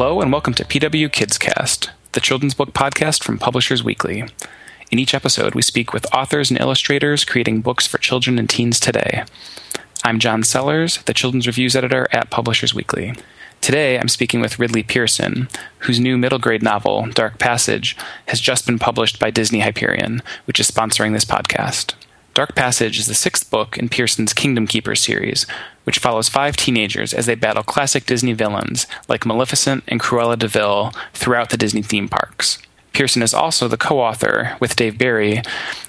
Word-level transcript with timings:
Hello, 0.00 0.20
and 0.20 0.30
welcome 0.30 0.54
to 0.54 0.64
PW 0.64 1.10
Kids 1.10 1.38
Cast, 1.38 1.90
the 2.12 2.20
children's 2.20 2.54
book 2.54 2.72
podcast 2.72 3.24
from 3.24 3.36
Publishers 3.36 3.82
Weekly. 3.82 4.22
In 4.92 4.98
each 5.00 5.12
episode, 5.12 5.56
we 5.56 5.60
speak 5.62 5.92
with 5.92 6.06
authors 6.14 6.52
and 6.52 6.60
illustrators 6.60 7.24
creating 7.24 7.62
books 7.62 7.88
for 7.88 7.98
children 7.98 8.38
and 8.38 8.48
teens 8.48 8.78
today. 8.78 9.24
I'm 10.04 10.20
John 10.20 10.44
Sellers, 10.44 11.02
the 11.02 11.14
children's 11.14 11.48
reviews 11.48 11.74
editor 11.74 12.06
at 12.12 12.30
Publishers 12.30 12.72
Weekly. 12.72 13.12
Today, 13.60 13.98
I'm 13.98 14.06
speaking 14.06 14.40
with 14.40 14.60
Ridley 14.60 14.84
Pearson, 14.84 15.48
whose 15.78 15.98
new 15.98 16.16
middle 16.16 16.38
grade 16.38 16.62
novel, 16.62 17.08
Dark 17.08 17.40
Passage, 17.40 17.96
has 18.26 18.38
just 18.38 18.66
been 18.66 18.78
published 18.78 19.18
by 19.18 19.30
Disney 19.32 19.58
Hyperion, 19.58 20.22
which 20.44 20.60
is 20.60 20.70
sponsoring 20.70 21.12
this 21.12 21.24
podcast. 21.24 21.94
Dark 22.38 22.54
Passage 22.54 23.00
is 23.00 23.08
the 23.08 23.14
sixth 23.14 23.50
book 23.50 23.76
in 23.76 23.88
Pearson's 23.88 24.32
Kingdom 24.32 24.68
Keepers 24.68 25.00
series, 25.00 25.44
which 25.82 25.98
follows 25.98 26.28
five 26.28 26.56
teenagers 26.56 27.12
as 27.12 27.26
they 27.26 27.34
battle 27.34 27.64
classic 27.64 28.06
Disney 28.06 28.32
villains 28.32 28.86
like 29.08 29.26
Maleficent 29.26 29.82
and 29.88 29.98
Cruella 29.98 30.38
de 30.38 30.46
Vil 30.46 30.92
throughout 31.12 31.50
the 31.50 31.56
Disney 31.56 31.82
theme 31.82 32.08
parks. 32.08 32.58
Pearson 32.92 33.22
is 33.22 33.34
also 33.34 33.66
the 33.66 33.76
co 33.76 33.98
author, 33.98 34.56
with 34.60 34.76
Dave 34.76 34.96
Barry, 34.96 35.42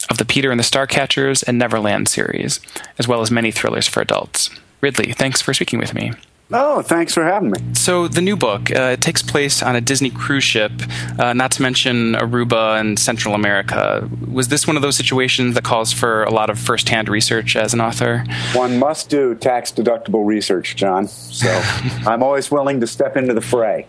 of 0.09 0.17
the 0.17 0.25
Peter 0.25 0.49
and 0.49 0.59
the 0.59 0.63
Starcatchers 0.63 1.43
and 1.47 1.59
Neverland 1.59 2.07
series, 2.07 2.59
as 2.97 3.07
well 3.07 3.21
as 3.21 3.29
many 3.29 3.51
thrillers 3.51 3.87
for 3.87 4.01
adults. 4.01 4.49
Ridley, 4.81 5.13
thanks 5.13 5.43
for 5.43 5.53
speaking 5.53 5.77
with 5.77 5.93
me. 5.93 6.13
Oh, 6.51 6.81
thanks 6.81 7.13
for 7.13 7.23
having 7.23 7.51
me. 7.51 7.59
So, 7.73 8.07
the 8.07 8.21
new 8.21 8.35
book 8.35 8.71
uh, 8.71 8.93
it 8.93 9.01
takes 9.01 9.21
place 9.21 9.61
on 9.61 9.75
a 9.75 9.81
Disney 9.81 10.09
cruise 10.09 10.43
ship, 10.43 10.71
uh, 11.19 11.33
not 11.33 11.51
to 11.51 11.61
mention 11.61 12.13
Aruba 12.13 12.79
and 12.79 12.97
Central 12.97 13.35
America. 13.35 14.09
Was 14.31 14.47
this 14.47 14.65
one 14.65 14.75
of 14.75 14.81
those 14.81 14.95
situations 14.95 15.53
that 15.53 15.63
calls 15.63 15.93
for 15.93 16.23
a 16.23 16.31
lot 16.31 16.49
of 16.49 16.57
first-hand 16.57 17.07
research 17.07 17.55
as 17.55 17.75
an 17.75 17.81
author? 17.81 18.23
One 18.53 18.79
must 18.79 19.09
do 19.09 19.35
tax 19.35 19.71
deductible 19.71 20.25
research, 20.25 20.75
John. 20.75 21.07
So, 21.07 21.49
I'm 22.07 22.23
always 22.23 22.49
willing 22.49 22.79
to 22.79 22.87
step 22.87 23.15
into 23.15 23.35
the 23.35 23.41
fray. 23.41 23.85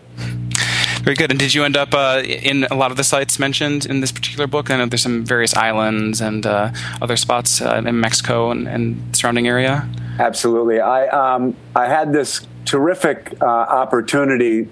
Very 1.01 1.15
good. 1.15 1.31
And 1.31 1.39
did 1.39 1.55
you 1.55 1.63
end 1.63 1.75
up 1.75 1.95
uh, 1.95 2.21
in 2.23 2.65
a 2.65 2.75
lot 2.75 2.91
of 2.91 2.97
the 2.97 3.03
sites 3.03 3.39
mentioned 3.39 3.87
in 3.87 4.01
this 4.01 4.11
particular 4.11 4.45
book? 4.45 4.69
I 4.69 4.77
know 4.77 4.85
there's 4.85 5.01
some 5.01 5.25
various 5.25 5.55
islands 5.55 6.21
and 6.21 6.45
uh, 6.45 6.71
other 7.01 7.17
spots 7.17 7.59
uh, 7.59 7.81
in 7.83 7.99
Mexico 7.99 8.51
and, 8.51 8.67
and 8.67 9.15
surrounding 9.15 9.47
area. 9.47 9.89
Absolutely. 10.19 10.79
I 10.79 11.07
um, 11.07 11.55
I 11.75 11.87
had 11.87 12.13
this 12.13 12.45
terrific 12.65 13.35
uh, 13.41 13.45
opportunity 13.45 14.67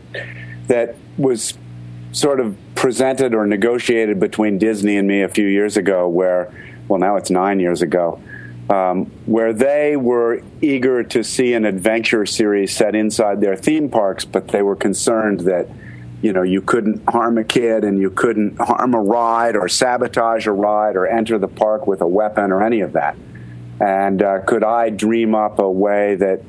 that 0.67 0.95
was 1.17 1.57
sort 2.11 2.39
of 2.39 2.55
presented 2.75 3.33
or 3.33 3.45
negotiated 3.45 4.19
between 4.19 4.57
Disney 4.57 4.97
and 4.97 5.07
me 5.07 5.21
a 5.21 5.29
few 5.29 5.47
years 5.47 5.77
ago, 5.77 6.07
where, 6.07 6.51
well, 6.87 6.99
now 6.99 7.15
it's 7.15 7.29
nine 7.29 7.59
years 7.59 7.81
ago, 7.81 8.21
um, 8.69 9.05
where 9.25 9.53
they 9.53 9.95
were 9.95 10.41
eager 10.61 11.03
to 11.03 11.23
see 11.23 11.53
an 11.53 11.65
adventure 11.65 12.25
series 12.25 12.75
set 12.75 12.95
inside 12.95 13.41
their 13.41 13.55
theme 13.55 13.89
parks, 13.89 14.25
but 14.25 14.49
they 14.49 14.61
were 14.61 14.75
concerned 14.75 15.41
that. 15.41 15.67
You 16.21 16.33
know, 16.33 16.41
you 16.43 16.61
couldn't 16.61 17.01
harm 17.07 17.37
a 17.37 17.45
kid 17.45 17.85
and 17.85 17.97
you 17.97 18.09
couldn't 18.09 18.59
harm 18.59 18.93
a 18.93 18.99
ride 19.01 19.55
or 19.55 19.69
sabotage 19.69 20.47
a 20.47 20.51
ride 20.51 20.97
or 20.97 21.07
enter 21.07 21.39
the 21.39 21.47
park 21.47 21.87
with 21.87 22.01
a 22.01 22.07
weapon 22.07 22.51
or 22.51 22.61
any 22.61 22.81
of 22.81 22.91
that. 22.91 23.15
And 23.79 24.21
uh, 24.21 24.41
could 24.41 24.65
I 24.65 24.89
dream 24.89 25.33
up 25.33 25.59
a 25.59 25.71
way 25.71 26.15
that 26.15 26.41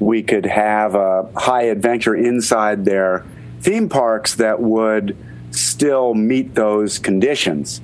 we 0.00 0.22
could 0.22 0.46
have 0.46 0.94
a 0.94 1.28
high 1.36 1.64
adventure 1.64 2.14
inside 2.14 2.84
their 2.84 3.24
theme 3.60 3.88
parks 3.88 4.36
that 4.36 4.60
would 4.60 5.16
still 5.50 6.14
meet 6.14 6.54
those 6.54 6.98
conditions. 6.98 7.80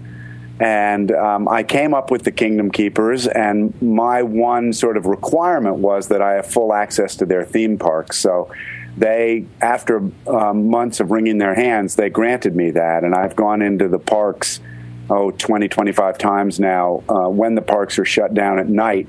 And 0.61 1.11
um, 1.11 1.49
I 1.49 1.65
came 1.65 1.95
up 1.95 2.13
with 2.13 2.23
the 2.23 2.31
Kingdom 2.31 2.71
Keepers, 2.71 3.27
and 3.27 3.81
my 3.83 4.23
one 4.23 4.73
sort 4.73 4.97
of 4.97 5.07
requirement 5.07 5.77
was 5.77 6.09
that 6.09 6.23
I 6.23 6.35
have 6.35 6.47
full 6.47 6.73
access 6.73 7.17
to 7.17 7.27
their 7.27 7.45
theme 7.45 7.77
parks. 7.77 8.19
So 8.19 8.53
they, 8.97 9.47
after 9.61 10.09
um, 10.29 10.71
months 10.71 11.01
of 11.01 11.11
wringing 11.11 11.39
their 11.39 11.55
hands, 11.55 11.97
they 11.97 12.09
granted 12.09 12.55
me 12.55 12.71
that. 12.71 13.03
And 13.03 13.15
I've 13.17 13.35
gone 13.35 13.63
into 13.63 13.89
the 13.89 13.99
parks, 13.99 14.61
oh, 15.11 15.33
20, 15.33 15.67
25 15.67 16.19
times 16.19 16.61
now 16.61 17.03
uh, 17.09 17.29
when 17.29 17.57
the 17.57 17.63
parks 17.63 17.99
are 17.99 18.05
shut 18.05 18.33
down 18.33 18.61
at 18.61 18.69
night 18.69 19.09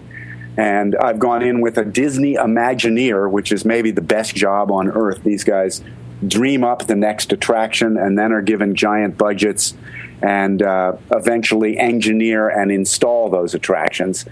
and 0.57 0.95
I've 0.95 1.19
gone 1.19 1.41
in 1.41 1.61
with 1.61 1.77
a 1.77 1.85
Disney 1.85 2.35
Imagineer, 2.35 3.29
which 3.29 3.51
is 3.51 3.65
maybe 3.65 3.91
the 3.91 4.01
best 4.01 4.35
job 4.35 4.71
on 4.71 4.89
earth. 4.89 5.23
These 5.23 5.43
guys 5.43 5.81
dream 6.25 6.63
up 6.63 6.87
the 6.87 6.95
next 6.95 7.33
attraction 7.33 7.97
and 7.97 8.17
then 8.17 8.31
are 8.31 8.41
given 8.41 8.75
giant 8.75 9.17
budgets 9.17 9.73
and 10.21 10.61
uh, 10.61 10.95
eventually 11.11 11.77
engineer 11.77 12.47
and 12.47 12.71
install 12.71 13.29
those 13.29 13.53
attractions. 13.53 14.25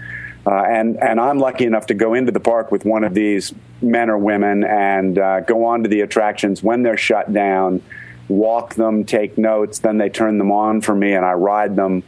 Uh, 0.46 0.62
and 0.62 0.96
and 0.98 1.20
I'm 1.20 1.38
lucky 1.38 1.64
enough 1.64 1.86
to 1.86 1.94
go 1.94 2.14
into 2.14 2.32
the 2.32 2.40
park 2.40 2.70
with 2.70 2.84
one 2.84 3.04
of 3.04 3.14
these 3.14 3.54
men 3.80 4.10
or 4.10 4.18
women 4.18 4.64
and 4.64 5.18
uh, 5.18 5.40
go 5.40 5.64
on 5.64 5.82
to 5.82 5.88
the 5.88 6.00
attractions 6.02 6.62
when 6.62 6.82
they're 6.82 6.98
shut 6.98 7.32
down, 7.32 7.82
walk 8.28 8.74
them, 8.74 9.04
take 9.04 9.38
notes, 9.38 9.78
then 9.78 9.98
they 9.98 10.08
turn 10.08 10.38
them 10.38 10.52
on 10.52 10.80
for 10.80 10.94
me, 10.94 11.14
and 11.14 11.24
I 11.24 11.32
ride 11.32 11.76
them 11.76 12.02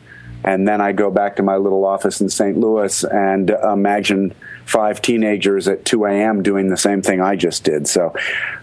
and 0.47 0.67
then 0.67 0.81
I 0.81 0.93
go 0.93 1.11
back 1.11 1.37
to 1.37 1.43
my 1.43 1.57
little 1.57 1.85
office 1.85 2.21
in 2.21 2.29
St. 2.31 2.57
Louis 2.57 3.03
and 3.05 3.51
imagine 3.51 4.33
five 4.65 5.03
teenagers 5.03 5.67
at 5.67 5.85
2 5.85 6.05
a.m. 6.07 6.45
doing 6.45 6.69
the 6.69 6.77
same 6.77 7.03
thing 7.03 7.21
I 7.21 7.35
just 7.35 7.65
did. 7.65 7.89
So, 7.89 8.15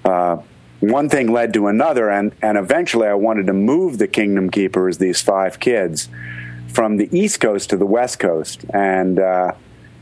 uh, 0.06 0.38
one 0.80 1.08
thing 1.08 1.32
led 1.32 1.54
to 1.54 1.68
another, 1.68 2.10
and, 2.10 2.34
and 2.42 2.58
eventually 2.58 3.08
I 3.08 3.14
wanted 3.14 3.48
to 3.48 3.54
move 3.54 3.98
the 3.98 4.08
Kingdom 4.08 4.50
Keepers, 4.50 4.98
these 4.98 5.22
five 5.22 5.60
kids, 5.60 6.10
from 6.70 6.98
the 6.98 7.08
East 7.18 7.40
Coast 7.40 7.70
to 7.70 7.78
the 7.78 7.86
West 7.86 8.20
Coast. 8.20 8.66
And 8.74 9.20
uh, 9.20 9.54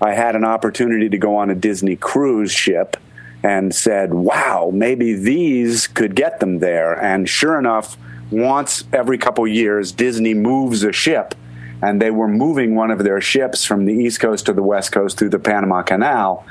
I 0.01 0.13
had 0.13 0.35
an 0.35 0.43
opportunity 0.43 1.09
to 1.09 1.17
go 1.17 1.35
on 1.35 1.51
a 1.51 1.55
Disney 1.55 1.95
cruise 1.95 2.51
ship 2.51 2.97
and 3.43 3.73
said, 3.73 4.13
wow, 4.13 4.71
maybe 4.73 5.13
these 5.13 5.87
could 5.87 6.15
get 6.15 6.39
them 6.39 6.59
there. 6.59 6.93
And 6.93 7.29
sure 7.29 7.59
enough, 7.59 7.97
once 8.31 8.83
every 8.93 9.17
couple 9.19 9.47
years, 9.47 9.91
Disney 9.91 10.33
moves 10.33 10.83
a 10.83 10.91
ship 10.91 11.35
and 11.81 12.01
they 12.01 12.11
were 12.11 12.27
moving 12.27 12.75
one 12.75 12.91
of 12.91 13.03
their 13.03 13.21
ships 13.21 13.65
from 13.65 13.85
the 13.85 13.93
East 13.93 14.19
Coast 14.19 14.45
to 14.45 14.53
the 14.53 14.63
West 14.63 14.91
Coast 14.91 15.17
through 15.17 15.29
the 15.29 15.39
Panama 15.39 15.81
Canal. 15.81 16.45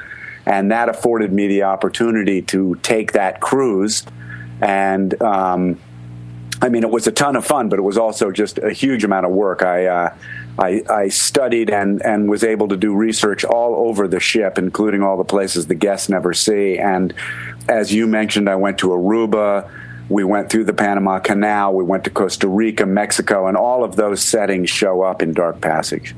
And 0.47 0.71
that 0.73 0.89
afforded 0.89 1.33
me 1.33 1.47
the 1.49 1.65
opportunity 1.65 2.43
to 2.43 2.77
take 2.83 3.13
that 3.13 3.41
cruise. 3.41 4.05
And 4.61 5.21
um, 5.23 5.79
I 6.63 6.69
mean, 6.69 6.83
it 6.83 6.91
was 6.91 7.07
a 7.07 7.13
ton 7.13 7.37
of 7.37 7.47
fun, 7.47 7.69
but 7.69 7.79
it 7.79 7.83
was 7.83 7.97
also 7.97 8.31
just 8.31 8.59
a 8.59 8.73
huge 8.73 9.05
amount 9.05 9.25
of 9.27 9.33
work. 9.33 9.63
I, 9.63 9.87
uh, 9.87 10.15
I, 10.59 10.83
I, 10.91 11.09
studied 11.09 11.71
and, 11.71 12.03
and 12.05 12.29
was 12.29 12.45
able 12.45 12.69
to 12.69 12.77
do 12.77 12.95
research 12.95 13.45
all 13.45 13.89
over 13.89 14.07
the 14.07 14.21
ship, 14.21 14.59
including 14.59 15.03
all 15.03 15.17
the 15.17 15.25
places 15.25 15.69
the 15.69 15.75
guests 15.75 16.09
never 16.11 16.35
see. 16.35 16.79
And 16.79 17.15
as 17.69 17.95
you 17.95 18.07
mentioned, 18.07 18.49
I 18.49 18.57
went 18.57 18.79
to 18.79 18.89
Aruba. 18.89 19.71
We 20.11 20.25
went 20.25 20.51
through 20.51 20.65
the 20.65 20.75
Panama 20.75 21.21
Canal. 21.21 21.73
We 21.73 21.85
went 21.85 22.05
to 22.05 22.11
Costa 22.11 22.49
Rica, 22.49 22.85
Mexico, 22.85 23.47
and 23.47 23.57
all 23.57 23.85
of 23.85 23.97
those 23.97 24.23
settings 24.23 24.69
show 24.69 25.03
up 25.03 25.23
in 25.23 25.33
Dark 25.33 25.61
Passage. 25.61 26.15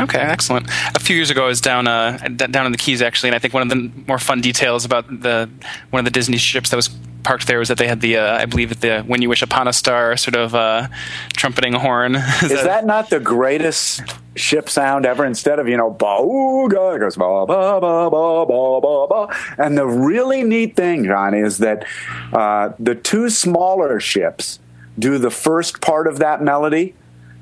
Okay, 0.00 0.18
excellent. 0.18 0.68
A 0.94 0.98
few 0.98 1.14
years 1.14 1.30
ago, 1.30 1.44
I 1.44 1.48
was 1.48 1.60
down 1.60 1.86
uh, 1.86 2.18
down 2.36 2.66
in 2.66 2.72
the 2.72 2.78
Keys 2.78 3.00
actually, 3.00 3.28
and 3.28 3.36
I 3.36 3.38
think 3.38 3.54
one 3.54 3.62
of 3.62 3.68
the 3.68 3.90
more 4.08 4.18
fun 4.18 4.40
details 4.40 4.84
about 4.84 5.06
the 5.08 5.48
one 5.90 6.00
of 6.00 6.04
the 6.04 6.10
Disney 6.10 6.38
ships 6.38 6.70
that 6.70 6.76
was 6.76 6.90
parked 7.24 7.46
there 7.46 7.58
was 7.58 7.68
that 7.68 7.78
they 7.78 7.88
had 7.88 8.00
the 8.00 8.18
uh, 8.18 8.36
I 8.36 8.44
believe 8.44 8.80
the 8.80 9.00
"When 9.00 9.22
You 9.22 9.28
Wish 9.28 9.42
Upon 9.42 9.66
a 9.66 9.72
Star" 9.72 10.16
sort 10.16 10.36
of 10.36 10.54
uh, 10.54 10.88
trumpeting 11.32 11.72
horn. 11.72 12.14
Is, 12.42 12.42
Is 12.44 12.50
that, 12.50 12.64
that, 12.64 12.86
not 12.86 13.10
the 13.10 13.18
greatest 13.18 14.02
ship 14.36 14.68
sound 14.68 15.06
ever? 15.06 15.24
Instead 15.24 15.58
of 15.58 15.66
you 15.66 15.76
know 15.76 15.90
"bauga," 15.90 16.94
it 16.94 17.00
goes 17.00 17.16
ba 17.16 17.46
ba 17.46 17.80
ba 17.80 18.10
ba 18.10 18.46
ba 18.46 18.80
ba 18.80 19.06
ba. 19.08 19.36
And 19.58 19.76
the 19.76 19.86
really 19.86 20.44
neat 20.44 20.76
thing, 20.76 21.04
John, 21.04 21.34
is 21.34 21.58
that 21.58 21.84
uh, 22.32 22.72
the 22.78 22.94
two 22.94 23.28
smaller 23.30 23.98
ships 23.98 24.60
do 24.98 25.18
the 25.18 25.30
first 25.30 25.80
part 25.80 26.06
of 26.06 26.18
that 26.18 26.42
melody, 26.42 26.94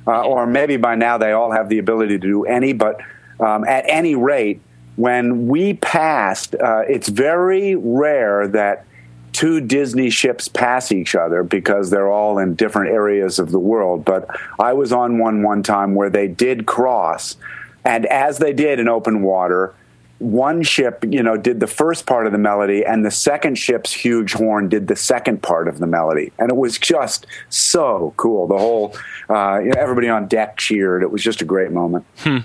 uh, 0.07 0.23
or 0.23 0.47
maybe 0.47 0.77
by 0.77 0.95
now 0.95 1.19
they 1.19 1.33
all 1.33 1.53
have 1.53 1.69
the 1.69 1.79
ability 1.79 2.19
to 2.19 2.27
do 2.27 2.45
any. 2.45 2.73
But 2.73 3.01
um, 3.41 3.65
at 3.65 3.85
any 3.89 4.15
rate, 4.15 4.61
when 4.97 5.49
we 5.49 5.75
passed, 5.75 6.55
uh, 6.55 6.83
it's 6.89 7.09
very 7.09 7.75
rare 7.75 8.47
that 8.49 8.87
two 9.33 9.61
Disney 9.61 10.11
ships 10.11 10.49
pass 10.49 10.93
each 10.93 11.15
other 11.15 11.43
because 11.43 11.91
they're 11.91 12.11
all 12.11 12.39
in 12.39 12.55
different 12.55 12.93
areas 12.93 13.39
of 13.39 13.51
the 13.51 13.59
world. 13.59 14.05
But 14.05 14.29
I 14.59 14.73
was 14.73 14.93
on 14.93 15.19
one 15.19 15.43
one 15.43 15.63
time 15.63 15.95
where 15.95 16.11
they 16.11 16.29
did 16.29 16.67
cross. 16.67 17.37
And 17.85 18.07
as 18.07 18.39
they 18.39 18.53
did 18.53 18.79
in 18.79 18.89
open 18.89 19.23
water, 19.23 19.75
one 20.23 20.63
ship, 20.63 21.05
you 21.09 21.23
know, 21.23 21.37
did 21.37 21.61
the 21.61 21.67
first 21.67 22.07
part 22.07 22.27
of 22.27 22.33
the 22.33 22.39
melody, 22.39 22.85
and 22.85 23.05
the 23.05 23.11
second 23.11 23.57
ship's 23.57 23.93
huge 23.93 24.33
horn 24.33 24.69
did 24.69 24.89
the 24.89 24.97
second 24.97 25.43
part 25.43 25.69
of 25.69 25.79
the 25.79 25.87
melody, 25.87 26.33
and 26.39 26.51
it 26.51 26.57
was 26.57 26.79
just 26.79 27.27
so 27.49 28.15
cool. 28.17 28.47
The 28.47 28.59
whole, 28.59 28.95
uh, 29.29 29.59
you 29.59 29.71
know, 29.71 29.81
everybody 29.81 30.09
on 30.09 30.29
deck 30.29 30.57
cheered. 30.57 31.03
It 31.03 31.11
was 31.11 31.23
just 31.23 31.43
a 31.43 31.45
great 31.45 31.73
moment. 31.73 32.05
Hmm. 32.19 32.39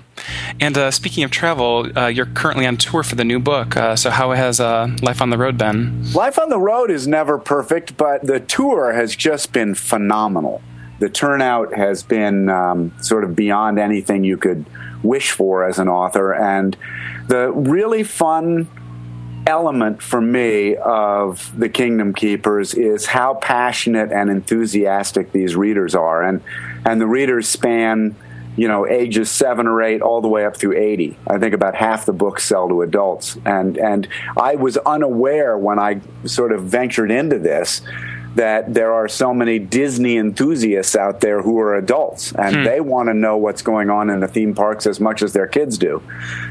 And 0.60 0.76
uh, 0.76 0.90
speaking 0.90 1.24
of 1.24 1.30
travel, 1.30 1.90
uh, 1.96 2.06
you're 2.06 2.26
currently 2.26 2.66
on 2.66 2.76
tour 2.76 3.02
for 3.02 3.14
the 3.14 3.24
new 3.24 3.38
book. 3.38 3.76
Uh, 3.76 3.96
so 3.96 4.10
how 4.10 4.32
has 4.32 4.60
uh, 4.60 4.88
life 5.02 5.22
on 5.22 5.30
the 5.30 5.38
road 5.38 5.56
been? 5.56 6.12
Life 6.12 6.38
on 6.38 6.48
the 6.48 6.58
road 6.58 6.90
is 6.90 7.06
never 7.06 7.38
perfect, 7.38 7.96
but 7.96 8.26
the 8.26 8.40
tour 8.40 8.92
has 8.92 9.14
just 9.14 9.52
been 9.52 9.74
phenomenal. 9.74 10.62
The 10.98 11.08
turnout 11.08 11.74
has 11.74 12.02
been 12.02 12.48
um, 12.48 12.92
sort 13.00 13.22
of 13.22 13.36
beyond 13.36 13.78
anything 13.78 14.24
you 14.24 14.36
could 14.36 14.66
wish 15.02 15.30
for 15.30 15.64
as 15.64 15.78
an 15.78 15.88
author, 15.88 16.34
and 16.34 16.76
the 17.28 17.52
really 17.52 18.02
fun 18.02 18.68
element 19.46 20.02
for 20.02 20.20
me 20.20 20.76
of 20.76 21.56
the 21.58 21.68
Kingdom 21.68 22.12
Keepers 22.12 22.74
is 22.74 23.06
how 23.06 23.34
passionate 23.34 24.12
and 24.12 24.28
enthusiastic 24.28 25.32
these 25.32 25.54
readers 25.56 25.94
are, 25.94 26.22
and 26.22 26.42
and 26.84 27.00
the 27.00 27.06
readers 27.06 27.48
span 27.48 28.16
you 28.58 28.66
know, 28.66 28.88
ages 28.88 29.30
seven 29.30 29.68
or 29.68 29.80
eight 29.80 30.02
all 30.02 30.20
the 30.20 30.26
way 30.26 30.44
up 30.44 30.56
through 30.56 30.76
80. 30.76 31.16
I 31.28 31.38
think 31.38 31.54
about 31.54 31.76
half 31.76 32.06
the 32.06 32.12
books 32.12 32.44
sell 32.44 32.68
to 32.68 32.82
adults. 32.82 33.38
And, 33.44 33.78
and 33.78 34.08
I 34.36 34.56
was 34.56 34.76
unaware 34.78 35.56
when 35.56 35.78
I 35.78 36.00
sort 36.24 36.50
of 36.50 36.64
ventured 36.64 37.12
into 37.12 37.38
this 37.38 37.82
that 38.34 38.72
there 38.72 38.92
are 38.92 39.08
so 39.08 39.34
many 39.34 39.58
Disney 39.58 40.16
enthusiasts 40.16 40.94
out 40.94 41.20
there 41.20 41.42
who 41.42 41.58
are 41.58 41.74
adults 41.74 42.32
and 42.32 42.56
hmm. 42.56 42.64
they 42.64 42.80
want 42.80 43.08
to 43.08 43.14
know 43.14 43.36
what's 43.36 43.62
going 43.62 43.90
on 43.90 44.10
in 44.10 44.20
the 44.20 44.28
theme 44.28 44.54
parks 44.54 44.86
as 44.86 45.00
much 45.00 45.22
as 45.22 45.32
their 45.32 45.46
kids 45.46 45.78
do. 45.78 46.02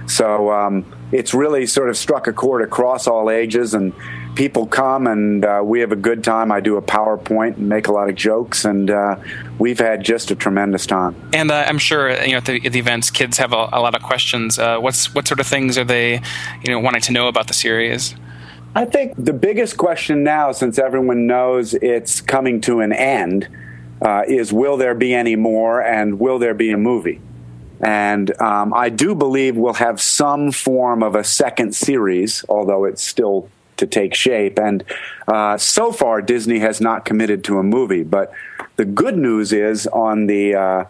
So 0.08 0.52
um, 0.52 0.86
it's 1.12 1.34
really 1.34 1.66
sort 1.66 1.90
of 1.90 1.98
struck 1.98 2.28
a 2.28 2.34
chord 2.34 2.62
across 2.62 3.08
all 3.08 3.30
ages 3.30 3.74
and 3.74 3.94
people 4.38 4.68
come 4.68 5.08
and 5.08 5.44
uh, 5.44 5.62
we 5.64 5.80
have 5.80 5.92
a 5.92 5.98
good 5.98 6.24
time. 6.24 6.52
I 6.52 6.60
do 6.60 6.78
a 6.78 6.82
PowerPoint 6.82 7.58
and 7.58 7.68
make 7.68 7.88
a 7.88 7.92
lot 7.92 8.08
of 8.08 8.16
jokes, 8.16 8.66
and 8.66 8.90
uh, 8.90 9.16
we've 9.58 9.80
had 9.80 10.04
just 10.04 10.30
a 10.30 10.36
tremendous 10.36 10.86
time. 10.86 11.16
And 11.34 11.50
uh, 11.52 11.66
I'm 11.68 11.80
sure 11.80 12.10
you 12.24 12.32
know 12.32 12.38
at 12.38 12.46
the, 12.46 12.64
at 12.64 12.72
the, 12.72 12.80
events, 12.80 13.10
kids 13.10 13.38
have 13.40 13.52
a, 13.52 13.68
a 13.74 13.82
lot 13.82 13.96
of 13.96 14.04
questions. 14.04 14.60
Uh, 14.60 14.78
what's 14.78 15.14
what 15.14 15.28
sort 15.28 15.40
of 15.40 15.48
things 15.48 15.78
are 15.78 15.84
they, 15.84 16.22
you 16.64 16.72
know, 16.72 16.80
wanting 16.80 17.02
to 17.02 17.12
know 17.12 17.28
about 17.28 17.48
the 17.48 17.54
series? 17.54 18.16
I 18.78 18.86
think 18.86 19.16
the 19.18 19.34
biggest 19.34 19.76
question 19.76 20.24
now, 20.24 20.52
since 20.52 20.78
everyone 20.78 21.26
knows 21.26 21.74
it's 21.74 22.22
coming 22.22 22.62
to 22.62 22.82
an 22.82 22.94
end, 22.94 23.48
uh, 24.04 24.22
is 24.28 24.54
will 24.54 24.78
there 24.78 24.94
be 24.94 25.16
any 25.16 25.36
more, 25.36 25.82
and 25.82 26.20
will 26.20 26.38
there 26.38 26.54
be 26.54 26.70
a 26.70 26.78
movie? 26.78 27.20
And 27.82 28.40
um, 28.40 28.76
I 28.76 28.90
do 28.90 29.16
believe 29.16 29.58
we'll 29.58 29.74
have 29.74 30.00
some 30.00 30.52
form 30.52 31.02
of 31.02 31.16
a 31.16 31.24
second 31.24 31.76
series, 31.76 32.46
although 32.50 32.86
it's 32.86 33.02
still 33.02 33.50
to 33.78 33.88
take 33.88 34.14
shape. 34.14 34.60
And 34.60 34.84
uh, 35.28 35.58
so 35.58 35.92
far, 35.92 36.22
Disney 36.22 36.60
has 36.60 36.80
not 36.80 37.04
committed 37.04 37.44
to 37.46 37.58
a 37.58 37.64
movie. 37.64 38.04
But 38.04 38.32
the 38.76 38.86
good 38.86 39.18
news 39.18 39.54
is 39.54 39.88
on 39.88 40.28
the 40.28 40.54
uh, 40.54 40.86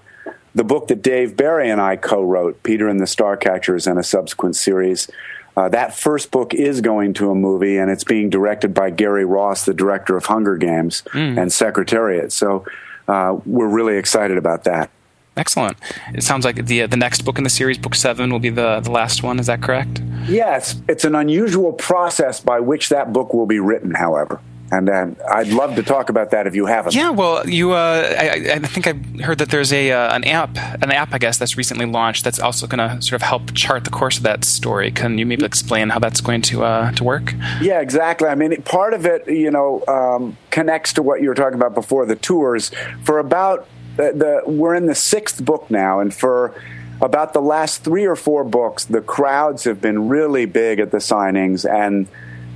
the 0.53 0.65
book 0.65 0.89
that 0.89 1.01
Dave 1.01 1.37
Barry 1.37 1.69
and 1.69 1.79
I 1.79 1.95
co-wrote, 1.95 2.63
Peter 2.63 2.89
and 2.89 2.99
the 2.99 3.05
Starcatchers, 3.05 3.89
and 3.89 3.97
a 3.97 4.03
subsequent 4.03 4.57
series. 4.57 5.09
Uh, 5.57 5.67
that 5.69 5.97
first 5.97 6.29
book 6.29 6.53
is 6.53 6.81
going 6.81 7.13
to 7.15 7.31
a 7.31 7.35
movie, 7.35 7.77
and 7.77 7.89
it's 7.89 8.03
being 8.03 8.29
directed 8.29 8.75
by 8.75 8.91
Gary 8.91 9.25
Ross, 9.25 9.65
the 9.65 9.73
director 9.73 10.15
of 10.15 10.27
Hunger 10.27 10.55
Games 10.55 11.01
mm. 11.07 11.41
and 11.41 11.51
Secretariat. 11.51 12.31
So 12.31 12.63
uh, 13.07 13.39
we're 13.43 13.67
really 13.67 13.97
excited 13.97 14.37
about 14.37 14.65
that. 14.65 14.91
Excellent. 15.35 15.77
It 16.13 16.23
sounds 16.23 16.45
like 16.45 16.67
the 16.67 16.83
uh, 16.83 16.87
the 16.87 16.97
next 16.97 17.23
book 17.23 17.39
in 17.39 17.43
the 17.43 17.49
series, 17.49 17.79
book 17.79 17.95
seven, 17.95 18.31
will 18.31 18.39
be 18.39 18.51
the 18.51 18.81
the 18.81 18.91
last 18.91 19.23
one. 19.23 19.39
Is 19.39 19.47
that 19.47 19.61
correct? 19.63 19.99
Yes, 20.27 20.79
it's 20.87 21.05
an 21.05 21.15
unusual 21.15 21.73
process 21.73 22.39
by 22.39 22.59
which 22.59 22.89
that 22.89 23.11
book 23.11 23.33
will 23.33 23.45
be 23.47 23.59
written. 23.59 23.95
However, 23.95 24.39
and 24.71 24.89
uh, 24.89 25.07
I'd 25.29 25.47
love 25.47 25.75
to 25.75 25.83
talk 25.83 26.09
about 26.09 26.31
that 26.31 26.47
if 26.47 26.55
you 26.55 26.65
haven't. 26.65 26.93
Yeah, 26.93 27.11
well, 27.11 27.47
you. 27.47 27.71
Uh, 27.71 28.15
I, 28.17 28.51
I, 28.53 28.59
think 28.59 28.87
I 28.87 29.21
heard 29.23 29.37
that 29.37 29.49
there's 29.49 29.71
a 29.71 29.91
uh, 29.91 30.15
an 30.15 30.23
app, 30.25 30.57
an 30.57 30.91
app, 30.91 31.13
I 31.13 31.17
guess, 31.17 31.37
that's 31.37 31.57
recently 31.57 31.85
launched. 31.85 32.23
That's 32.23 32.39
also 32.39 32.67
going 32.67 32.89
to 32.89 33.01
sort 33.01 33.21
of 33.21 33.21
help 33.21 33.53
chart 33.53 33.85
the 33.85 33.89
course 33.89 34.17
of 34.17 34.23
that 34.23 34.43
story. 34.43 34.91
Can 34.91 35.17
you 35.17 35.25
maybe 35.25 35.45
explain 35.45 35.89
how 35.89 35.99
that's 35.99 36.21
going 36.21 36.41
to 36.43 36.63
uh, 36.63 36.91
to 36.91 37.03
work? 37.03 37.33
Yeah, 37.61 37.79
exactly. 37.79 38.27
I 38.27 38.35
mean, 38.35 38.61
part 38.63 38.93
of 38.93 39.05
it, 39.05 39.27
you 39.27 39.51
know, 39.51 39.83
um, 39.87 40.37
connects 40.51 40.93
to 40.93 41.01
what 41.01 41.21
you 41.21 41.29
were 41.29 41.35
talking 41.35 41.57
about 41.57 41.73
before 41.73 42.05
the 42.05 42.15
tours. 42.15 42.71
For 43.03 43.19
about 43.19 43.67
the, 43.95 44.43
the, 44.45 44.51
we're 44.51 44.75
in 44.75 44.85
the 44.85 44.95
sixth 44.95 45.43
book 45.43 45.71
now, 45.71 45.99
and 45.99 46.13
for 46.13 46.53
about 47.01 47.33
the 47.33 47.41
last 47.41 47.83
three 47.83 48.05
or 48.05 48.15
four 48.15 48.43
books, 48.43 48.85
the 48.85 49.01
crowds 49.01 49.63
have 49.63 49.81
been 49.81 50.09
really 50.09 50.45
big 50.45 50.79
at 50.79 50.91
the 50.91 50.97
signings, 50.97 51.69
and 51.69 52.07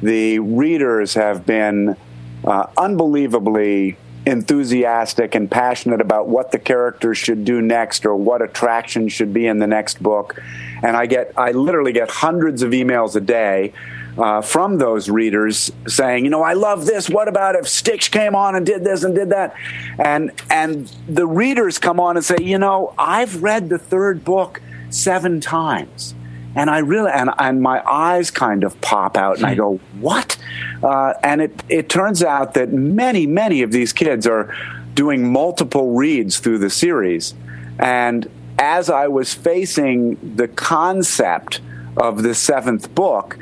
the 0.02 0.40
readers 0.40 1.14
have 1.14 1.46
been 1.46 1.96
uh, 2.44 2.68
unbelievably 2.78 3.98
enthusiastic 4.26 5.34
and 5.34 5.50
passionate 5.50 6.00
about 6.00 6.28
what 6.28 6.52
the 6.52 6.60
characters 6.60 7.18
should 7.18 7.44
do 7.44 7.62
next 7.62 8.06
or 8.06 8.16
what 8.16 8.42
attraction 8.42 9.08
should 9.08 9.34
be 9.34 9.48
in 9.48 9.60
the 9.60 9.68
next 9.68 10.02
book. 10.02 10.42
And 10.84 10.96
I 10.96 11.08
get, 11.08 11.34
I 11.38 11.52
literally 11.52 11.92
get 11.92 12.10
hundreds 12.10 12.62
of 12.62 12.72
emails 12.72 13.16
a 13.16 13.22
day 13.22 13.74
uh, 14.18 14.42
from 14.42 14.78
those 14.78 15.10
readers 15.10 15.72
saying, 15.88 16.26
you 16.26 16.32
know, 16.32 16.44
I 16.44 16.54
love 16.54 16.86
this. 16.86 17.10
What 17.10 17.28
about 17.28 17.56
if 17.56 17.68
Stitch 17.68 18.12
came 18.12 18.36
on 18.36 18.56
and 18.56 18.66
did 18.66 18.84
this 18.84 19.04
and 19.04 19.16
did 19.16 19.30
that? 19.30 19.56
And 19.98 20.32
and 20.50 20.92
the 21.08 21.26
readers 21.26 21.78
come 21.78 22.00
on 22.00 22.18
and 22.18 22.26
say, 22.26 22.36
you 22.42 22.58
know, 22.58 22.94
I've 22.98 23.42
read 23.42 23.70
the 23.70 23.78
third 23.78 24.24
book 24.26 24.62
seven 24.90 25.40
times. 25.40 26.14
And 26.56 26.70
I 26.70 26.80
really, 26.80 27.12
and, 27.12 27.30
and 27.40 27.62
my 27.62 27.82
eyes 27.90 28.30
kind 28.30 28.64
of 28.64 28.80
pop 28.82 29.16
out, 29.16 29.38
and 29.38 29.46
I 29.46 29.56
go, 29.56 29.80
"What?" 30.00 30.38
Uh, 30.84 31.14
and 31.24 31.42
it 31.42 31.64
it 31.70 31.90
turns 31.90 32.24
out 32.24 32.56
that 32.56 32.74
many, 32.74 33.26
many 33.26 33.62
of 33.62 33.72
these 33.72 33.94
kids 33.94 34.28
are 34.28 34.54
doing 34.94 35.32
multiple 35.32 35.94
reads 35.96 36.40
through 36.40 36.58
the 36.58 36.70
series. 36.70 37.34
And 37.80 38.30
as 38.60 38.90
I 38.90 39.08
was 39.08 39.34
facing 39.34 40.36
the 40.36 40.48
concept 40.48 41.62
of 41.98 42.24
the 42.24 42.36
seventh 42.36 42.94
book, 42.94 43.38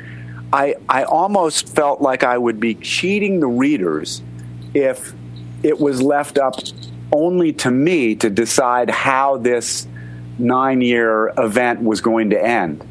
I, 0.52 0.76
I 0.88 1.04
almost 1.04 1.68
felt 1.68 2.00
like 2.00 2.24
I 2.24 2.36
would 2.36 2.58
be 2.58 2.74
cheating 2.74 3.40
the 3.40 3.46
readers 3.46 4.22
if 4.74 5.12
it 5.62 5.78
was 5.78 6.00
left 6.02 6.38
up 6.38 6.54
only 7.12 7.52
to 7.52 7.70
me 7.70 8.14
to 8.16 8.30
decide 8.30 8.90
how 8.90 9.36
this 9.36 9.86
nine 10.38 10.80
year 10.80 11.32
event 11.36 11.82
was 11.82 12.00
going 12.00 12.30
to 12.30 12.42
end. 12.42 12.84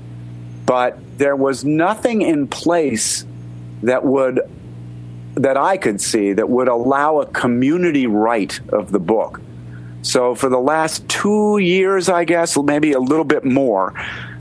But 0.70 1.00
there 1.18 1.36
was 1.36 1.66
nothing 1.66 2.22
in 2.22 2.48
place 2.48 3.26
that 3.82 4.06
would 4.06 4.40
that 5.34 5.58
I 5.58 5.78
could 5.78 6.00
see 6.00 6.34
that 6.34 6.48
would 6.48 6.68
allow 6.68 7.22
a 7.22 7.26
community 7.26 8.06
right 8.06 8.60
of 8.70 8.92
the 8.92 9.00
book. 9.00 9.42
So 10.04 10.36
for 10.36 10.48
the 10.48 10.60
last 10.60 11.10
two 11.10 11.58
years, 11.58 12.08
I 12.08 12.24
guess, 12.24 12.56
maybe 12.56 12.92
a 12.92 13.00
little 13.00 13.26
bit 13.26 13.44
more, 13.44 13.96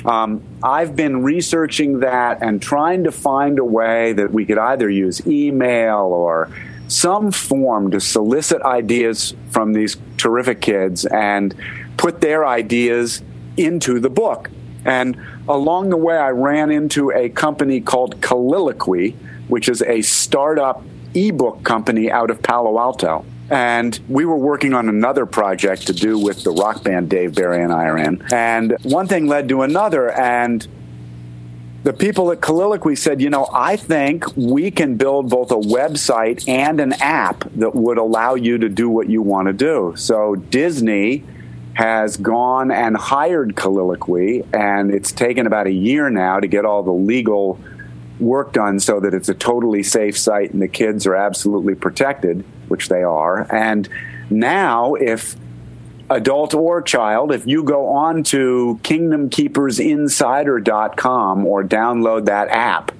um, 0.04 0.42
I've 0.62 0.94
been 0.94 1.22
researching 1.22 2.00
that 2.00 2.42
and 2.42 2.60
trying 2.60 3.04
to 3.04 3.10
find 3.10 3.58
a 3.58 3.64
way 3.64 4.12
that 4.12 4.30
we 4.30 4.44
could 4.44 4.58
either 4.58 4.90
use 4.90 5.26
email 5.26 6.08
or 6.12 6.50
some 6.88 7.32
form 7.32 7.90
to 7.92 8.00
solicit 8.00 8.60
ideas 8.60 9.34
from 9.48 9.72
these 9.72 9.96
terrific 10.18 10.60
kids 10.60 11.06
and 11.06 11.54
put 11.96 12.20
their 12.20 12.44
ideas 12.44 13.22
into 13.56 13.98
the 13.98 14.10
book. 14.10 14.50
And 14.84 15.16
along 15.48 15.90
the 15.90 15.96
way, 15.96 16.16
I 16.16 16.30
ran 16.30 16.70
into 16.70 17.10
a 17.10 17.28
company 17.28 17.80
called 17.80 18.20
Coliloquy, 18.20 19.16
which 19.48 19.68
is 19.68 19.82
a 19.82 20.02
startup 20.02 20.82
ebook 21.14 21.64
company 21.64 22.10
out 22.10 22.30
of 22.30 22.42
Palo 22.42 22.78
Alto. 22.78 23.24
And 23.50 23.98
we 24.08 24.24
were 24.24 24.36
working 24.36 24.74
on 24.74 24.88
another 24.88 25.24
project 25.24 25.86
to 25.86 25.92
do 25.92 26.18
with 26.18 26.44
the 26.44 26.50
rock 26.50 26.84
band 26.84 27.08
Dave 27.08 27.34
Barry 27.34 27.62
and 27.62 27.72
I 27.72 27.84
are 27.84 27.96
in. 27.96 28.22
And 28.30 28.76
one 28.82 29.06
thing 29.06 29.26
led 29.26 29.48
to 29.48 29.62
another. 29.62 30.10
And 30.10 30.66
the 31.84 31.94
people 31.94 32.30
at 32.30 32.40
Coliloquy 32.40 32.98
said, 32.98 33.22
you 33.22 33.30
know, 33.30 33.48
I 33.52 33.76
think 33.76 34.24
we 34.36 34.70
can 34.70 34.96
build 34.96 35.30
both 35.30 35.50
a 35.50 35.56
website 35.56 36.46
and 36.46 36.80
an 36.80 36.92
app 36.94 37.50
that 37.54 37.74
would 37.74 37.96
allow 37.96 38.34
you 38.34 38.58
to 38.58 38.68
do 38.68 38.90
what 38.90 39.08
you 39.08 39.22
want 39.22 39.46
to 39.46 39.54
do. 39.54 39.94
So 39.96 40.34
Disney 40.34 41.24
has 41.78 42.16
gone 42.16 42.72
and 42.72 42.96
hired 42.96 43.54
Coliloquy, 43.54 44.44
and 44.52 44.92
it's 44.92 45.12
taken 45.12 45.46
about 45.46 45.68
a 45.68 45.72
year 45.72 46.10
now 46.10 46.40
to 46.40 46.48
get 46.48 46.64
all 46.64 46.82
the 46.82 46.90
legal 46.90 47.60
work 48.18 48.52
done 48.52 48.80
so 48.80 48.98
that 48.98 49.14
it's 49.14 49.28
a 49.28 49.34
totally 49.34 49.84
safe 49.84 50.18
site 50.18 50.52
and 50.52 50.60
the 50.60 50.66
kids 50.66 51.06
are 51.06 51.14
absolutely 51.14 51.76
protected 51.76 52.44
which 52.66 52.88
they 52.88 53.04
are. 53.04 53.46
And 53.54 53.88
now, 54.28 54.94
if 54.94 55.36
adult 56.10 56.52
or 56.52 56.82
child, 56.82 57.30
if 57.30 57.46
you 57.46 57.62
go 57.62 57.90
on 57.90 58.24
to 58.24 58.80
kingdomkeepersinsider.com 58.82 61.46
or 61.46 61.62
download 61.62 62.24
that 62.24 62.48
app, 62.48 62.90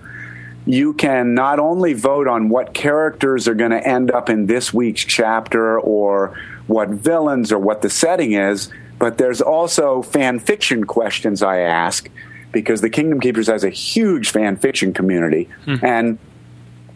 you 0.67 0.93
can 0.93 1.35
not 1.35 1.59
only 1.59 1.95
vote 1.95 2.29
on 2.29 2.49
what 2.49 2.75
characters 2.75 3.49
are 3.49 3.55
going 3.55 3.73
to 3.73 3.85
end 3.85 4.13
up 4.13 4.31
in 4.31 4.47
this 4.47 4.73
week's 4.73 5.05
chapter 5.05 5.81
or 5.81 6.39
what 6.69 6.89
villains 6.91 7.51
or 7.51 7.59
what 7.59 7.83
the 7.83 7.91
setting 7.91 8.33
is, 8.33 8.71
but 8.99 9.19
there's 9.19 9.41
also 9.41 10.03
fan 10.03 10.39
fiction 10.39 10.85
questions 10.85 11.43
I 11.43 11.59
ask 11.61 12.09
because 12.53 12.81
the 12.81 12.91
Kingdom 12.91 13.21
Keepers 13.21 13.47
has 13.49 13.65
a 13.65 13.71
huge 13.71 14.31
fan 14.31 14.57
fiction 14.57 14.93
community. 14.93 15.49
Hmm. 15.65 15.77
And 15.83 16.19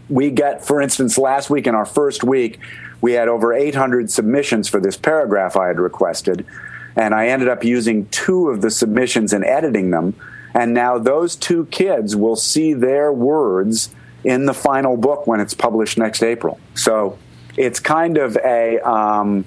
we 0.09 0.31
get, 0.31 0.65
for 0.65 0.81
instance, 0.81 1.19
last 1.19 1.51
week 1.51 1.67
in 1.67 1.75
our 1.75 1.87
first 1.87 2.25
week, 2.25 2.61
we 3.01 3.13
had 3.13 3.29
over 3.29 3.53
800 3.53 4.11
submissions 4.11 4.69
for 4.69 4.81
this 4.81 4.97
paragraph 4.97 5.57
I 5.57 5.67
had 5.67 5.81
requested. 5.81 6.47
And 6.95 7.15
I 7.15 7.29
ended 7.29 7.49
up 7.49 7.65
using 7.65 8.07
two 8.07 8.49
of 8.49 8.61
the 8.61 8.71
submissions 8.71 9.33
and 9.33 9.45
editing 9.45 9.91
them. 9.91 10.15
And 10.55 10.75
now 10.75 10.99
those 10.99 11.35
two 11.35 11.67
kids 11.67 12.15
will 12.15 12.37
see 12.37 12.75
their 12.75 13.13
words 13.13 13.91
in 14.25 14.45
the 14.47 14.55
final 14.55 14.97
book 14.97 15.27
when 15.27 15.41
it's 15.41 15.55
published 15.55 15.99
next 15.99 16.23
April. 16.23 16.61
So 16.75 17.19
it's 17.57 17.81
kind 17.81 18.19
of 18.19 18.37
a, 18.37 18.79
um, 18.81 19.45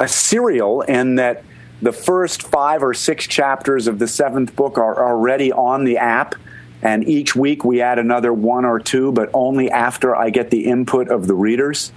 a 0.00 0.08
serial 0.08 0.82
in 0.82 1.16
that 1.16 1.44
the 1.80 1.92
first 1.92 2.42
five 2.42 2.82
or 2.82 2.94
six 2.94 3.26
chapters 3.26 3.86
of 3.86 3.98
the 3.98 4.08
seventh 4.08 4.56
book 4.56 4.78
are 4.78 5.06
already 5.06 5.52
on 5.52 5.84
the 5.84 5.98
app 5.98 6.34
And 6.80 7.08
each 7.08 7.34
week 7.34 7.64
we 7.64 7.80
add 7.80 7.98
another 7.98 8.32
one 8.32 8.64
or 8.64 8.78
two, 8.78 9.10
but 9.10 9.30
only 9.34 9.70
after 9.70 10.14
I 10.14 10.30
get 10.30 10.50
the 10.50 10.66
input 10.66 11.08
of 11.08 11.26
the 11.26 11.34
readers. 11.34 11.92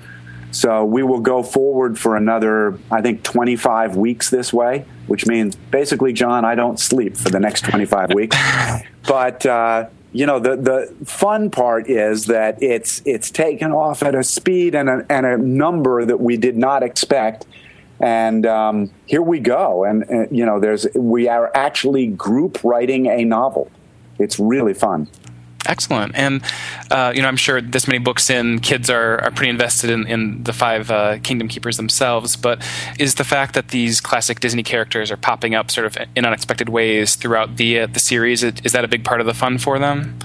So 0.52 0.84
we 0.84 1.04
will 1.04 1.20
go 1.20 1.44
forward 1.44 1.98
for 1.98 2.16
another, 2.18 2.78
I 2.90 3.02
think, 3.02 3.24
25 3.24 3.96
weeks 3.96 4.30
this 4.30 4.52
way, 4.52 4.86
which 5.08 5.26
means 5.26 5.56
basically, 5.56 6.14
John, 6.14 6.46
I 6.46 6.56
don't 6.56 6.80
sleep 6.80 7.16
for 7.16 7.30
the 7.30 7.40
next 7.40 7.64
25 7.66 8.14
weeks. 8.16 8.36
But, 9.08 9.46
uh, 9.46 9.88
you 10.12 10.26
know, 10.26 10.40
the, 10.40 10.58
the 10.58 11.06
fun 11.06 11.52
part 11.52 11.90
is 11.90 12.26
that 12.26 12.62
it's, 12.62 13.02
it's 13.06 13.32
taken 13.32 13.72
off 13.72 14.04
at 14.04 14.14
a 14.14 14.24
speed 14.24 14.76
and 14.76 14.90
a, 14.90 15.06
and 15.10 15.26
a 15.26 15.38
number 15.38 16.04
that 16.06 16.20
we 16.20 16.38
did 16.38 16.58
not 16.58 16.84
expect. 16.84 17.46
And 18.02 18.46
um, 18.46 18.92
here 19.06 19.22
we 19.22 19.40
go. 19.40 19.84
And, 19.84 20.04
uh, 20.12 20.28
you 20.32 20.46
know, 20.46 20.60
there's, 20.60 20.88
we 20.96 21.28
are 21.28 21.52
actually 21.54 22.08
group 22.08 22.64
writing 22.64 23.06
a 23.06 23.24
novel. 23.24 23.72
It's 24.18 24.40
really 24.40 24.74
fun. 24.74 25.08
Excellent, 25.68 26.16
and 26.16 26.42
uh, 26.90 27.12
you 27.16 27.22
know 27.22 27.28
I'm 27.28 27.38
sure 27.38 27.62
this 27.62 27.88
many 27.88 28.00
books 28.00 28.32
in, 28.32 28.60
kids 28.60 28.90
are, 28.90 29.22
are 29.22 29.30
pretty 29.30 29.52
invested 29.52 29.92
in, 29.92 30.08
in 30.08 30.44
the 30.44 30.54
five 30.54 30.90
uh, 30.90 31.20
Kingdom 31.20 31.48
Keepers 31.48 31.78
themselves. 31.78 32.36
But 32.36 32.68
is 32.98 33.16
the 33.16 33.24
fact 33.24 33.54
that 33.54 33.68
these 33.68 34.02
classic 34.02 34.40
Disney 34.40 34.64
characters 34.64 35.12
are 35.12 35.18
popping 35.18 35.54
up 35.54 35.70
sort 35.70 35.86
of 35.86 35.98
in 36.16 36.26
unexpected 36.26 36.70
ways 36.70 37.16
throughout 37.16 37.58
the 37.58 37.82
uh, 37.82 37.88
the 37.88 38.00
series 38.00 38.44
is 38.44 38.72
that 38.72 38.84
a 38.84 38.88
big 38.88 39.06
part 39.06 39.22
of 39.22 39.28
the 39.28 39.36
fun 39.36 39.60
for 39.60 39.78
them? 39.78 40.18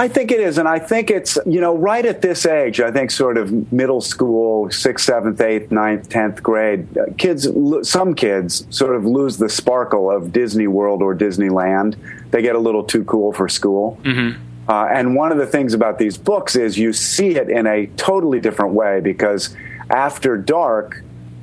I 0.00 0.08
think 0.08 0.32
it 0.32 0.40
is, 0.40 0.58
and 0.58 0.66
I 0.66 0.78
think 0.78 1.10
it's 1.10 1.38
you 1.46 1.60
know 1.60 1.76
right 1.76 2.04
at 2.04 2.22
this 2.22 2.46
age. 2.46 2.80
I 2.80 2.90
think 2.90 3.10
sort 3.10 3.36
of 3.36 3.72
middle 3.72 4.00
school, 4.00 4.70
sixth, 4.70 5.04
seventh, 5.04 5.40
eighth, 5.40 5.70
ninth, 5.70 6.08
tenth 6.08 6.42
grade 6.42 6.86
uh, 6.96 7.04
kids. 7.18 7.46
Some 7.82 8.14
kids 8.14 8.66
sort 8.70 8.96
of 8.96 9.04
lose 9.04 9.36
the 9.36 9.48
sparkle 9.48 10.10
of 10.10 10.32
Disney 10.32 10.66
World 10.66 11.02
or 11.02 11.14
Disneyland. 11.14 11.96
They 12.30 12.42
get 12.42 12.56
a 12.56 12.58
little 12.58 12.82
too 12.82 13.04
cool 13.04 13.32
for 13.32 13.48
school. 13.48 13.98
Mm-hmm 14.02 14.46
uh, 14.70 14.86
and 14.92 15.16
one 15.16 15.32
of 15.32 15.38
the 15.38 15.46
things 15.46 15.74
about 15.74 15.98
these 15.98 16.16
books 16.16 16.54
is 16.54 16.78
you 16.78 16.92
see 16.92 17.30
it 17.34 17.50
in 17.50 17.66
a 17.66 17.86
totally 17.96 18.38
different 18.38 18.72
way 18.72 19.00
because 19.00 19.56
after 19.90 20.36
dark, 20.36 21.02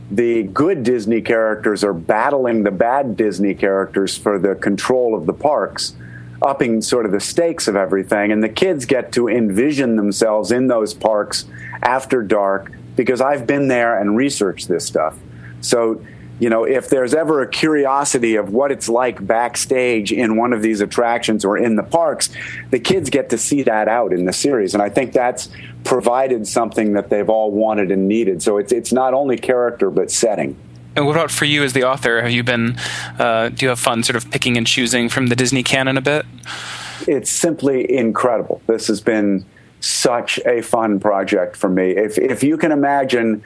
the 0.10 0.44
good 0.44 0.84
Disney 0.84 1.22
characters 1.22 1.84
are 1.84 1.92
battling 1.92 2.64
the 2.64 2.72
bad 2.72 3.18
Disney 3.18 3.54
characters 3.54 4.18
for 4.18 4.40
the 4.40 4.56
control 4.56 5.14
of 5.14 5.26
the 5.26 5.34
parks, 5.34 5.94
upping 6.42 6.82
sort 6.82 7.06
of 7.06 7.12
the 7.12 7.20
stakes 7.20 7.68
of 7.68 7.76
everything. 7.76 8.32
And 8.32 8.44
the 8.44 8.50
kids 8.50 8.86
get 8.86 9.12
to 9.14 9.28
envision 9.28 9.96
themselves 9.96 10.52
in 10.52 10.68
those 10.68 10.94
parks 10.94 11.46
after 11.82 12.22
dark 12.22 12.72
because 12.96 13.22
I've 13.22 13.46
been 13.48 13.68
there 13.68 14.00
and 14.00 14.18
researched 14.18 14.68
this 14.68 14.86
stuff. 14.86 15.18
So 15.62 16.02
you 16.40 16.50
know, 16.50 16.66
if 16.66 16.90
there's 16.90 17.16
ever 17.16 17.42
a 17.42 17.50
curiosity 17.50 18.36
of 18.36 18.54
what 18.54 18.72
it's 18.72 18.88
like 18.88 19.26
backstage 19.26 20.12
in 20.12 20.36
one 20.36 20.54
of 20.54 20.62
these 20.62 20.82
attractions 20.82 21.44
or 21.44 21.58
in 21.58 21.76
the 21.76 21.84
parks, 21.84 22.30
the 22.70 22.80
kids 22.80 23.10
get 23.10 23.32
to 23.32 23.38
see 23.38 23.64
that 23.64 23.88
out 23.88 24.14
in 24.14 24.26
the 24.26 24.34
series. 24.34 24.76
And 24.76 24.84
I 24.84 24.90
think 24.90 25.14
that's 25.14 25.50
provided 25.84 26.48
something 26.48 26.94
that 26.94 27.10
they've 27.10 27.30
all 27.30 27.52
wanted 27.52 27.92
and 27.92 28.08
needed. 28.08 28.44
So 28.44 28.58
it's, 28.58 28.72
it's 28.72 28.94
not 28.94 29.16
only 29.16 29.38
character, 29.38 29.90
but 29.90 30.12
setting. 30.12 30.56
And 30.98 31.06
what 31.06 31.16
about 31.16 31.30
for 31.30 31.46
you 31.46 31.64
as 31.64 31.74
the 31.74 31.84
author? 31.84 32.24
Have 32.24 32.32
you 32.32 32.44
been, 32.44 32.76
uh, 33.20 33.50
do 33.50 33.66
you 33.66 33.70
have 33.70 33.80
fun 33.80 34.02
sort 34.02 34.16
of 34.16 34.32
picking 34.32 34.58
and 34.58 34.66
choosing 34.66 35.10
from 35.10 35.28
the 35.28 35.36
Disney 35.36 35.62
canon 35.62 35.96
a 35.96 36.02
bit? 36.02 36.26
It's 37.08 37.30
simply 37.30 37.96
incredible. 37.96 38.64
This 38.66 38.88
has 38.88 39.00
been 39.00 39.46
such 39.80 40.40
a 40.40 40.64
fun 40.64 41.00
project 41.00 41.56
for 41.56 41.70
me. 41.70 41.92
If, 41.92 42.18
if 42.18 42.42
you 42.42 42.58
can 42.58 42.72
imagine, 42.72 43.44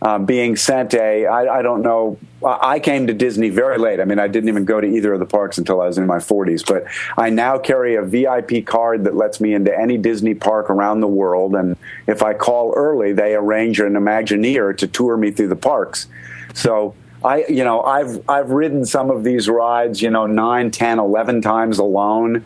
uh, 0.00 0.18
being 0.18 0.54
sent 0.54 0.92
a 0.92 1.26
I, 1.26 1.60
I 1.60 1.62
don't 1.62 1.80
know 1.80 2.18
I 2.44 2.78
came 2.78 3.06
to 3.06 3.14
Disney 3.14 3.48
very 3.48 3.78
late. 3.78 4.00
I 4.00 4.04
mean, 4.04 4.18
I 4.18 4.28
didn't 4.28 4.50
even 4.50 4.66
go 4.66 4.78
to 4.78 4.86
either 4.86 5.14
of 5.14 5.20
the 5.20 5.26
parks 5.26 5.56
until 5.56 5.80
I 5.80 5.86
was 5.86 5.96
in 5.96 6.06
my 6.06 6.18
40s. 6.18 6.66
But 6.66 6.84
I 7.16 7.30
now 7.30 7.56
carry 7.56 7.94
a 7.94 8.02
VIP 8.02 8.66
card 8.66 9.04
that 9.04 9.14
lets 9.14 9.40
me 9.40 9.54
into 9.54 9.74
any 9.74 9.96
Disney 9.96 10.34
park 10.34 10.68
around 10.68 11.00
the 11.00 11.08
world. 11.08 11.54
And 11.54 11.74
if 12.06 12.22
I 12.22 12.34
call 12.34 12.74
early, 12.76 13.14
they 13.14 13.34
arrange 13.34 13.80
an 13.80 13.94
Imagineer 13.94 14.76
to 14.76 14.86
tour 14.86 15.16
me 15.16 15.30
through 15.30 15.48
the 15.48 15.56
parks. 15.56 16.06
So 16.54 16.94
I, 17.22 17.44
you 17.48 17.64
know, 17.64 17.82
I've 17.82 18.28
I've 18.28 18.50
ridden 18.50 18.84
some 18.84 19.10
of 19.10 19.24
these 19.24 19.48
rides, 19.48 20.02
you 20.02 20.10
know, 20.10 20.26
nine, 20.26 20.70
ten, 20.70 20.98
eleven 20.98 21.42
times 21.42 21.78
alone. 21.78 22.44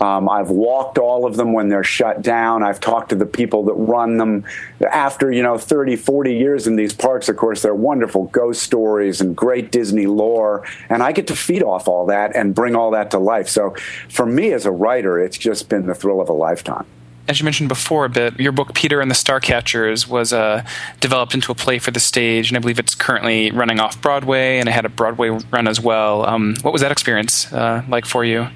Um, 0.00 0.28
I've 0.28 0.50
walked 0.50 0.96
all 0.96 1.26
of 1.26 1.36
them 1.36 1.52
when 1.52 1.68
they're 1.68 1.82
shut 1.82 2.22
down. 2.22 2.62
I've 2.62 2.78
talked 2.78 3.08
to 3.08 3.16
the 3.16 3.26
people 3.26 3.64
that 3.64 3.74
run 3.74 4.18
them. 4.18 4.44
After, 4.92 5.32
you 5.32 5.42
know, 5.42 5.58
30, 5.58 5.96
40 5.96 6.36
years 6.36 6.68
in 6.68 6.76
these 6.76 6.92
parks, 6.92 7.28
of 7.28 7.36
course, 7.36 7.62
they're 7.62 7.74
wonderful 7.74 8.26
ghost 8.26 8.62
stories 8.62 9.20
and 9.20 9.36
great 9.36 9.72
Disney 9.72 10.06
lore. 10.06 10.64
And 10.88 11.02
I 11.02 11.10
get 11.10 11.26
to 11.28 11.36
feed 11.36 11.64
off 11.64 11.88
all 11.88 12.06
that 12.06 12.36
and 12.36 12.54
bring 12.54 12.76
all 12.76 12.92
that 12.92 13.10
to 13.10 13.18
life. 13.18 13.48
So 13.48 13.74
for 14.08 14.24
me 14.24 14.52
as 14.52 14.66
a 14.66 14.70
writer, 14.70 15.18
it's 15.18 15.36
just 15.36 15.68
been 15.68 15.86
the 15.86 15.96
thrill 15.96 16.20
of 16.20 16.28
a 16.28 16.32
lifetime 16.32 16.86
as 17.28 17.38
you 17.38 17.44
mentioned 17.44 17.68
before 17.68 18.06
a 18.06 18.08
bit, 18.08 18.40
your 18.40 18.52
book 18.52 18.72
Peter 18.74 19.02
and 19.02 19.10
the 19.10 19.14
Starcatchers 19.14 20.08
was 20.08 20.32
uh, 20.32 20.64
developed 20.98 21.34
into 21.34 21.52
a 21.52 21.54
play 21.54 21.78
for 21.78 21.90
the 21.90 22.00
stage, 22.00 22.48
and 22.48 22.56
I 22.56 22.60
believe 22.60 22.78
it's 22.78 22.94
currently 22.94 23.50
running 23.50 23.80
off 23.80 24.00
Broadway, 24.00 24.58
and 24.58 24.68
it 24.68 24.72
had 24.72 24.86
a 24.86 24.88
Broadway 24.88 25.28
run 25.28 25.68
as 25.68 25.78
well. 25.78 26.24
Um, 26.24 26.56
what 26.62 26.72
was 26.72 26.80
that 26.80 26.90
experience 26.90 27.52
uh, 27.52 27.84
like 27.86 28.06
for 28.06 28.24
you? 28.24 28.48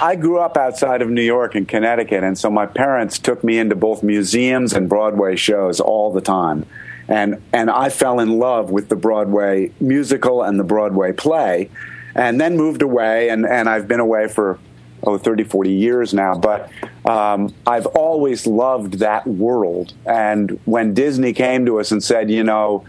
I 0.00 0.16
grew 0.16 0.38
up 0.38 0.56
outside 0.56 1.02
of 1.02 1.10
New 1.10 1.22
York 1.22 1.54
and 1.54 1.68
Connecticut, 1.68 2.24
and 2.24 2.38
so 2.38 2.50
my 2.50 2.64
parents 2.64 3.18
took 3.18 3.44
me 3.44 3.58
into 3.58 3.76
both 3.76 4.02
museums 4.02 4.72
and 4.72 4.88
Broadway 4.88 5.36
shows 5.36 5.78
all 5.78 6.10
the 6.10 6.22
time. 6.22 6.64
And, 7.08 7.42
and 7.52 7.70
I 7.70 7.90
fell 7.90 8.18
in 8.18 8.38
love 8.38 8.70
with 8.70 8.88
the 8.88 8.96
Broadway 8.96 9.72
musical 9.78 10.42
and 10.42 10.58
the 10.58 10.64
Broadway 10.64 11.12
play, 11.12 11.70
and 12.14 12.40
then 12.40 12.56
moved 12.56 12.80
away, 12.80 13.28
and, 13.28 13.44
and 13.44 13.68
I've 13.68 13.86
been 13.86 14.00
away 14.00 14.26
for 14.26 14.58
oh, 15.02 15.18
30, 15.18 15.44
40 15.44 15.72
years 15.72 16.14
now. 16.14 16.34
But 16.34 16.70
um, 17.04 17.54
I've 17.66 17.86
always 17.86 18.46
loved 18.46 18.94
that 18.94 19.26
world. 19.26 19.94
And 20.04 20.58
when 20.64 20.94
Disney 20.94 21.32
came 21.32 21.66
to 21.66 21.80
us 21.80 21.92
and 21.92 22.02
said, 22.02 22.30
you 22.30 22.44
know, 22.44 22.84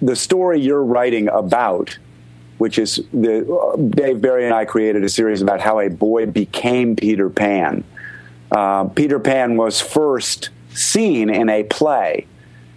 the 0.00 0.16
story 0.16 0.60
you're 0.60 0.84
writing 0.84 1.28
about 1.28 1.98
which 2.62 2.78
is 2.78 3.02
the 3.12 3.90
Dave 3.90 4.20
Barry 4.20 4.44
and 4.44 4.54
I 4.54 4.64
created 4.66 5.02
a 5.02 5.08
series 5.08 5.42
about 5.42 5.60
how 5.60 5.80
a 5.80 5.88
boy 5.88 6.26
became 6.26 6.94
Peter 6.94 7.28
Pan. 7.28 7.82
Uh, 8.52 8.84
Peter 8.84 9.18
Pan 9.18 9.56
was 9.56 9.80
first 9.80 10.50
seen 10.72 11.28
in 11.28 11.48
a 11.48 11.64
play. 11.64 12.24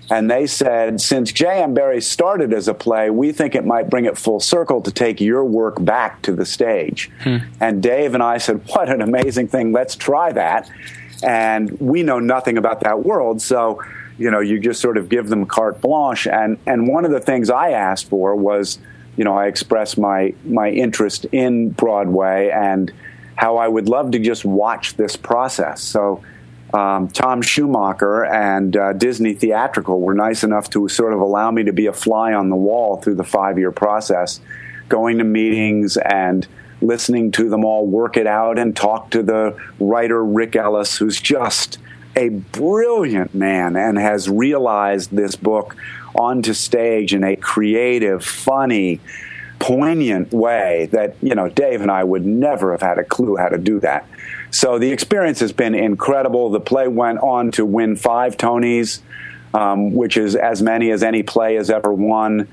And 0.09 0.29
they 0.29 0.45
said, 0.45 1.01
since 1.01 1.31
J.M. 1.31 1.73
Barrie 1.73 2.01
started 2.01 2.53
as 2.53 2.67
a 2.67 2.73
play, 2.73 3.09
we 3.09 3.31
think 3.31 3.55
it 3.55 3.65
might 3.65 3.89
bring 3.89 4.05
it 4.05 4.17
full 4.17 4.39
circle 4.39 4.81
to 4.81 4.91
take 4.91 5.19
your 5.19 5.43
work 5.43 5.83
back 5.83 6.21
to 6.23 6.31
the 6.31 6.45
stage. 6.45 7.09
Hmm. 7.21 7.37
And 7.59 7.81
Dave 7.81 8.13
and 8.13 8.21
I 8.21 8.37
said, 8.37 8.61
what 8.67 8.89
an 8.89 9.01
amazing 9.01 9.47
thing. 9.47 9.71
Let's 9.71 9.95
try 9.95 10.31
that. 10.33 10.69
And 11.23 11.71
we 11.79 12.03
know 12.03 12.19
nothing 12.19 12.57
about 12.57 12.81
that 12.81 13.03
world. 13.03 13.41
So, 13.41 13.81
you 14.19 14.29
know, 14.29 14.41
you 14.41 14.59
just 14.59 14.79
sort 14.79 14.97
of 14.97 15.09
give 15.09 15.27
them 15.29 15.45
carte 15.45 15.81
blanche. 15.81 16.27
And, 16.27 16.59
and 16.67 16.87
one 16.87 17.03
of 17.03 17.11
the 17.11 17.19
things 17.19 17.49
I 17.49 17.71
asked 17.71 18.07
for 18.09 18.35
was, 18.35 18.77
you 19.17 19.23
know, 19.23 19.35
I 19.35 19.47
expressed 19.47 19.97
my 19.97 20.33
my 20.43 20.69
interest 20.69 21.25
in 21.31 21.69
Broadway 21.69 22.49
and 22.49 22.91
how 23.37 23.57
I 23.57 23.67
would 23.67 23.87
love 23.89 24.11
to 24.11 24.19
just 24.19 24.45
watch 24.45 24.95
this 24.97 25.15
process. 25.15 25.81
So. 25.81 26.21
Um, 26.73 27.07
Tom 27.07 27.41
Schumacher 27.41 28.25
and 28.25 28.75
uh, 28.75 28.93
Disney 28.93 29.33
Theatrical 29.33 30.01
were 30.01 30.13
nice 30.13 30.43
enough 30.43 30.69
to 30.71 30.89
sort 30.89 31.13
of 31.13 31.19
allow 31.19 31.51
me 31.51 31.63
to 31.63 31.73
be 31.73 31.85
a 31.85 31.93
fly 31.93 32.33
on 32.33 32.49
the 32.49 32.55
wall 32.55 32.97
through 32.97 33.15
the 33.15 33.23
five 33.23 33.57
year 33.57 33.71
process, 33.71 34.41
going 34.89 35.19
to 35.19 35.23
meetings 35.23 35.97
and 35.97 36.47
listening 36.81 37.31
to 37.31 37.49
them 37.49 37.63
all 37.63 37.87
work 37.87 38.17
it 38.17 38.27
out 38.27 38.59
and 38.59 38.75
talk 38.75 39.11
to 39.11 39.23
the 39.23 39.57
writer 39.79 40.23
Rick 40.23 40.55
Elice, 40.55 40.97
who's 40.97 41.19
just 41.21 41.77
a 42.15 42.29
brilliant 42.29 43.33
man 43.33 43.75
and 43.75 43.97
has 43.97 44.29
realized 44.29 45.11
this 45.11 45.35
book 45.35 45.75
onto 46.15 46.53
stage 46.53 47.13
in 47.13 47.23
a 47.23 47.35
creative, 47.35 48.23
funny, 48.23 48.99
poignant 49.59 50.31
way 50.31 50.89
that, 50.91 51.15
you 51.21 51.35
know, 51.35 51.49
Dave 51.49 51.81
and 51.81 51.91
I 51.91 52.03
would 52.03 52.25
never 52.25 52.71
have 52.71 52.81
had 52.81 52.97
a 52.97 53.03
clue 53.03 53.35
how 53.35 53.49
to 53.49 53.57
do 53.57 53.79
that. 53.81 54.07
So 54.55 54.79
the 54.79 54.89
experience 54.89 55.41
has 55.41 55.51
been 55.51 55.75
incredible. 55.75 56.49
The 56.49 56.61
play 56.61 56.87
went 56.87 57.19
on 57.19 57.51
to 57.51 57.65
win 57.65 57.97
five 57.97 58.37
Tonys, 58.37 59.01
um, 59.53 59.93
which 59.93 60.15
is 60.15 60.33
as 60.33 60.61
many 60.61 60.91
as 60.91 61.03
any 61.03 61.23
play 61.23 61.55
has 61.55 61.69
ever 61.69 61.91
won. 61.91 62.47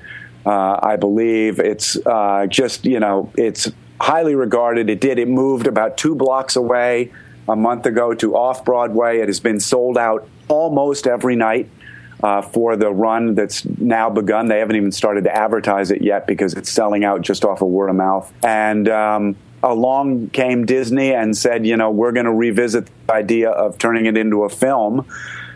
Uh, 0.45 0.77
I 0.83 0.97
believe 0.97 1.61
it's 1.61 1.95
uh, 2.05 2.45
just, 2.47 2.83
you 2.83 2.99
know, 2.99 3.31
it's 3.37 3.71
highly 4.01 4.35
regarded. 4.35 4.89
It 4.89 4.99
did. 4.99 5.17
It 5.17 5.29
moved 5.29 5.65
about 5.65 5.95
two 5.95 6.13
blocks 6.13 6.57
away 6.57 7.13
a 7.47 7.55
month 7.55 7.85
ago 7.85 8.13
to 8.15 8.35
off 8.35 8.65
Broadway. 8.65 9.19
It 9.19 9.29
has 9.29 9.39
been 9.39 9.61
sold 9.61 9.97
out 9.97 10.27
almost 10.49 11.07
every 11.07 11.37
night 11.37 11.69
uh, 12.21 12.41
for 12.41 12.75
the 12.75 12.91
run 12.91 13.33
that's 13.33 13.63
now 13.63 14.09
begun. 14.09 14.49
They 14.49 14.59
haven't 14.59 14.75
even 14.75 14.91
started 14.91 15.23
to 15.23 15.33
advertise 15.33 15.89
it 15.89 16.01
yet 16.01 16.27
because 16.27 16.53
it's 16.55 16.69
selling 16.69 17.05
out 17.05 17.21
just 17.21 17.45
off 17.45 17.61
of 17.61 17.69
word 17.69 17.87
of 17.87 17.95
mouth. 17.95 18.29
And 18.43 18.89
um, 18.89 19.37
along 19.63 20.29
came 20.29 20.65
Disney 20.65 21.13
and 21.13 21.35
said, 21.35 21.65
you 21.65 21.77
know, 21.77 21.89
we're 21.89 22.11
going 22.11 22.25
to 22.25 22.33
revisit 22.33 22.89
the 23.07 23.13
idea 23.13 23.49
of 23.49 23.77
turning 23.77 24.05
it 24.05 24.17
into 24.17 24.43
a 24.43 24.49
film. 24.49 25.07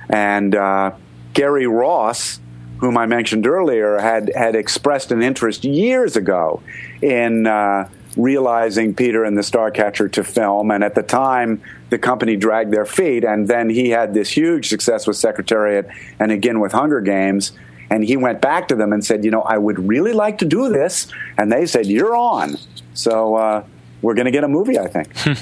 And 0.10 0.56
uh, 0.56 0.94
Gary 1.34 1.68
Ross, 1.68 2.40
whom 2.80 2.98
I 2.98 3.06
mentioned 3.06 3.46
earlier, 3.46 4.00
had 4.00 4.32
had 4.34 4.56
expressed 4.56 5.12
an 5.12 5.22
interest 5.22 5.64
years 5.64 6.16
ago 6.16 6.64
in. 7.02 7.46
Uh, 7.46 7.90
realizing 8.18 8.96
Peter 8.96 9.24
and 9.24 9.38
the 9.38 9.44
Starcatcher 9.44 10.12
to 10.14 10.24
film. 10.24 10.72
And 10.72 10.84
at 10.84 10.96
the 10.96 11.04
time, 11.04 11.62
the 11.90 12.00
company 12.00 12.36
dragged 12.36 12.74
their 12.74 12.86
feet. 12.86 13.24
And 13.24 13.48
then 13.48 13.70
he 13.70 13.90
had 13.90 14.14
this 14.14 14.32
huge 14.32 14.68
success 14.68 15.08
with 15.08 15.18
Secretariat 15.18 15.88
and 16.20 16.32
again 16.32 16.60
with 16.60 16.72
Hunger 16.72 17.00
Games. 17.00 17.52
And 17.90 18.04
he 18.04 18.18
went 18.18 18.42
back 18.42 18.68
to 18.70 18.76
them 18.76 18.92
and 18.92 19.06
said, 19.06 19.24
You 19.24 19.32
know, 19.32 19.44
I 19.44 19.58
would 19.58 19.88
really 19.88 20.14
like 20.14 20.40
to 20.40 20.46
do 20.46 20.70
this. 20.70 21.08
And 21.38 21.52
they 21.52 21.66
said, 21.66 21.86
You're 21.86 22.16
on. 22.16 22.58
So 22.96 23.36
uh, 23.36 23.64
we're 24.01 24.13
going 24.13 24.25
to 24.25 24.32
get 24.32 24.44
a 24.44 24.48
movie, 24.48 24.80
I 24.80 24.88
think. 24.88 25.10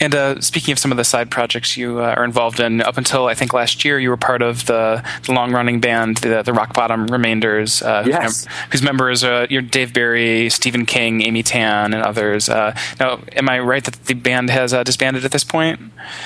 And 0.00 0.14
uh, 0.14 0.40
speaking 0.40 0.72
of 0.72 0.78
some 0.78 0.90
of 0.90 0.96
the 0.96 1.04
side 1.04 1.30
projects 1.30 1.76
you 1.76 2.00
uh, 2.00 2.14
are 2.16 2.24
involved 2.24 2.58
in, 2.58 2.80
up 2.80 2.96
until 2.96 3.26
I 3.26 3.34
think 3.34 3.52
last 3.52 3.84
year, 3.84 3.98
you 3.98 4.10
were 4.10 4.16
part 4.16 4.42
of 4.42 4.66
the, 4.66 5.04
the 5.24 5.32
long 5.32 5.52
running 5.52 5.80
band, 5.80 6.18
the, 6.18 6.42
the 6.42 6.52
Rock 6.52 6.74
Bottom 6.74 7.06
Remainders, 7.06 7.80
uh, 7.80 8.04
yes. 8.06 8.22
whose, 8.22 8.46
mem- 8.46 8.54
whose 8.70 8.82
members 8.82 9.24
are 9.24 9.46
you're 9.48 9.62
Dave 9.62 9.92
Barry, 9.92 10.50
Stephen 10.50 10.84
King, 10.84 11.22
Amy 11.22 11.42
Tan, 11.42 11.94
and 11.94 12.02
others. 12.02 12.48
Uh, 12.48 12.76
now, 12.98 13.20
am 13.32 13.48
I 13.48 13.60
right 13.60 13.84
that 13.84 13.94
the 14.06 14.14
band 14.14 14.50
has 14.50 14.74
uh, 14.74 14.82
disbanded 14.82 15.24
at 15.24 15.30
this 15.30 15.44
point? 15.44 15.80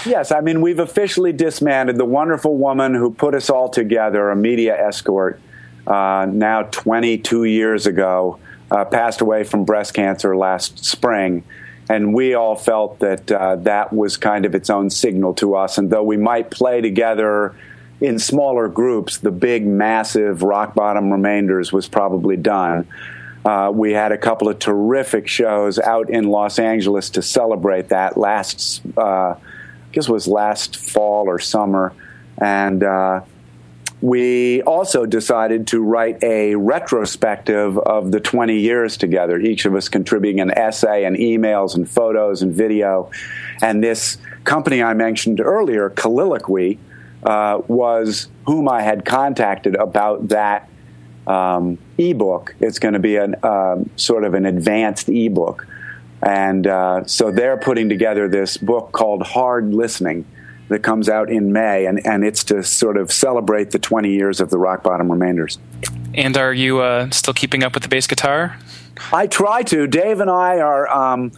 Yes, 0.07 0.33
I 0.33 0.40
mean, 0.40 0.61
we've 0.61 0.78
officially 0.78 1.33
disbanded. 1.33 1.97
The 1.97 2.05
wonderful 2.05 2.57
woman 2.57 2.95
who 2.95 3.11
put 3.11 3.35
us 3.35 3.50
all 3.50 3.69
together, 3.69 4.31
a 4.31 4.37
media 4.37 4.76
escort, 4.76 5.40
uh, 5.87 6.26
now 6.31 6.62
22 6.62 7.45
years 7.45 7.87
ago, 7.87 8.38
passed 8.71 9.21
away 9.21 9.45
from 9.45 9.65
breast 9.65 9.95
cancer 9.95 10.37
last 10.37 10.85
spring 10.85 11.45
and 11.89 12.13
we 12.13 12.35
all 12.35 12.55
felt 12.55 12.99
that 12.99 13.31
uh, 13.31 13.57
that 13.57 13.93
was 13.93 14.17
kind 14.17 14.45
of 14.45 14.55
its 14.55 14.69
own 14.69 14.91
signal 14.91 15.35
to 15.35 15.55
us. 15.55 15.79
And 15.79 15.91
though 15.91 16.03
we 16.03 16.17
might 16.17 16.51
play 16.51 16.81
together 16.81 17.55
in 18.01 18.19
smaller 18.19 18.69
groups, 18.69 19.19
the 19.19 19.31
big, 19.31 19.67
massive 19.67 20.43
rock 20.43 20.75
bottom 20.75 21.11
remainders 21.11 21.73
was 21.73 21.89
probably 21.89 22.37
done. 22.37 22.87
Uh, 23.45 23.71
we 23.73 23.93
had 23.93 24.13
a 24.13 24.19
couple 24.19 24.49
of 24.49 24.59
terrific 24.59 25.27
shows 25.29 25.79
out 25.79 26.11
in 26.11 26.29
Los 26.29 26.59
Angeles 26.59 27.11
to 27.11 27.23
celebrate 27.23 27.89
that 27.89 28.19
last, 28.19 28.83
uh, 28.99 29.01
I 29.01 29.37
guess 29.93 30.09
it 30.09 30.13
was 30.13 30.29
last 30.29 30.77
fall 30.77 31.29
or 31.29 31.39
summer, 31.39 31.95
and 32.37 32.83
uh, 32.83 33.23
we 34.00 34.62
also 34.62 35.07
decided 35.07 35.67
to 35.69 35.83
write 35.83 36.23
a 36.23 36.55
retrospective 36.55 37.76
of 37.78 38.12
the 38.12 38.21
20 38.21 38.57
years 38.57 38.97
together, 38.97 39.40
each 39.40 39.64
of 39.64 39.75
us 39.75 39.88
contributing 39.88 40.40
an 40.40 40.52
essay 40.52 41.05
and 41.05 41.17
emails 41.17 41.75
and 41.75 41.90
photos 41.90 42.43
and 42.43 42.55
video. 42.55 43.11
And 43.61 43.83
this 43.83 44.19
company 44.45 44.83
I 44.83 44.95
mentioned 44.95 45.40
earlier, 45.40 45.90
Coliloquy, 45.90 46.78
uh, 47.25 47.62
was 47.67 48.28
whom 48.47 48.69
I 48.69 48.83
had 48.83 49.05
contacted 49.05 49.75
about 49.75 50.28
that 50.28 50.69
um, 51.26 51.76
ebook. 51.99 52.55
It's 52.61 52.78
going 52.78 52.95
to 52.95 53.00
be 53.00 53.17
an 53.17 53.35
um, 53.43 53.90
sort 53.97 54.23
of 54.23 54.35
an 54.35 54.47
advanced 54.47 55.09
ebook. 55.09 55.67
And 56.23 56.67
uh, 56.67 57.05
so 57.07 57.33
they're 57.33 57.59
putting 57.59 57.88
together 57.88 58.28
this 58.28 58.57
book 58.57 58.93
called 58.93 59.23
Hard 59.23 59.75
Listening 59.75 60.25
that 60.69 60.83
comes 60.83 61.09
out 61.09 61.31
in 61.31 61.53
May, 61.53 61.87
and, 61.87 62.05
and 62.07 62.25
it's 62.25 62.45
to 62.45 62.63
sort 62.63 62.97
of 62.97 63.11
celebrate 63.11 63.71
the 63.71 63.79
20 63.79 64.13
years 64.13 64.41
of 64.41 64.51
the 64.51 64.59
Rock 64.59 64.83
Bottom 64.83 65.11
Remainders. 65.11 65.59
And 66.15 66.37
are 66.37 66.53
you 66.53 66.81
uh, 66.81 67.11
still 67.11 67.35
keeping 67.35 67.63
up 67.63 67.75
with 67.75 67.83
the 67.83 67.89
bass 67.89 68.07
guitar? 68.07 68.59
I 69.13 69.27
try 69.27 69.63
to. 69.65 69.87
Dave 69.87 70.21
and 70.21 70.31
I 70.31 70.59
are 70.59 70.89
um, 70.89 71.33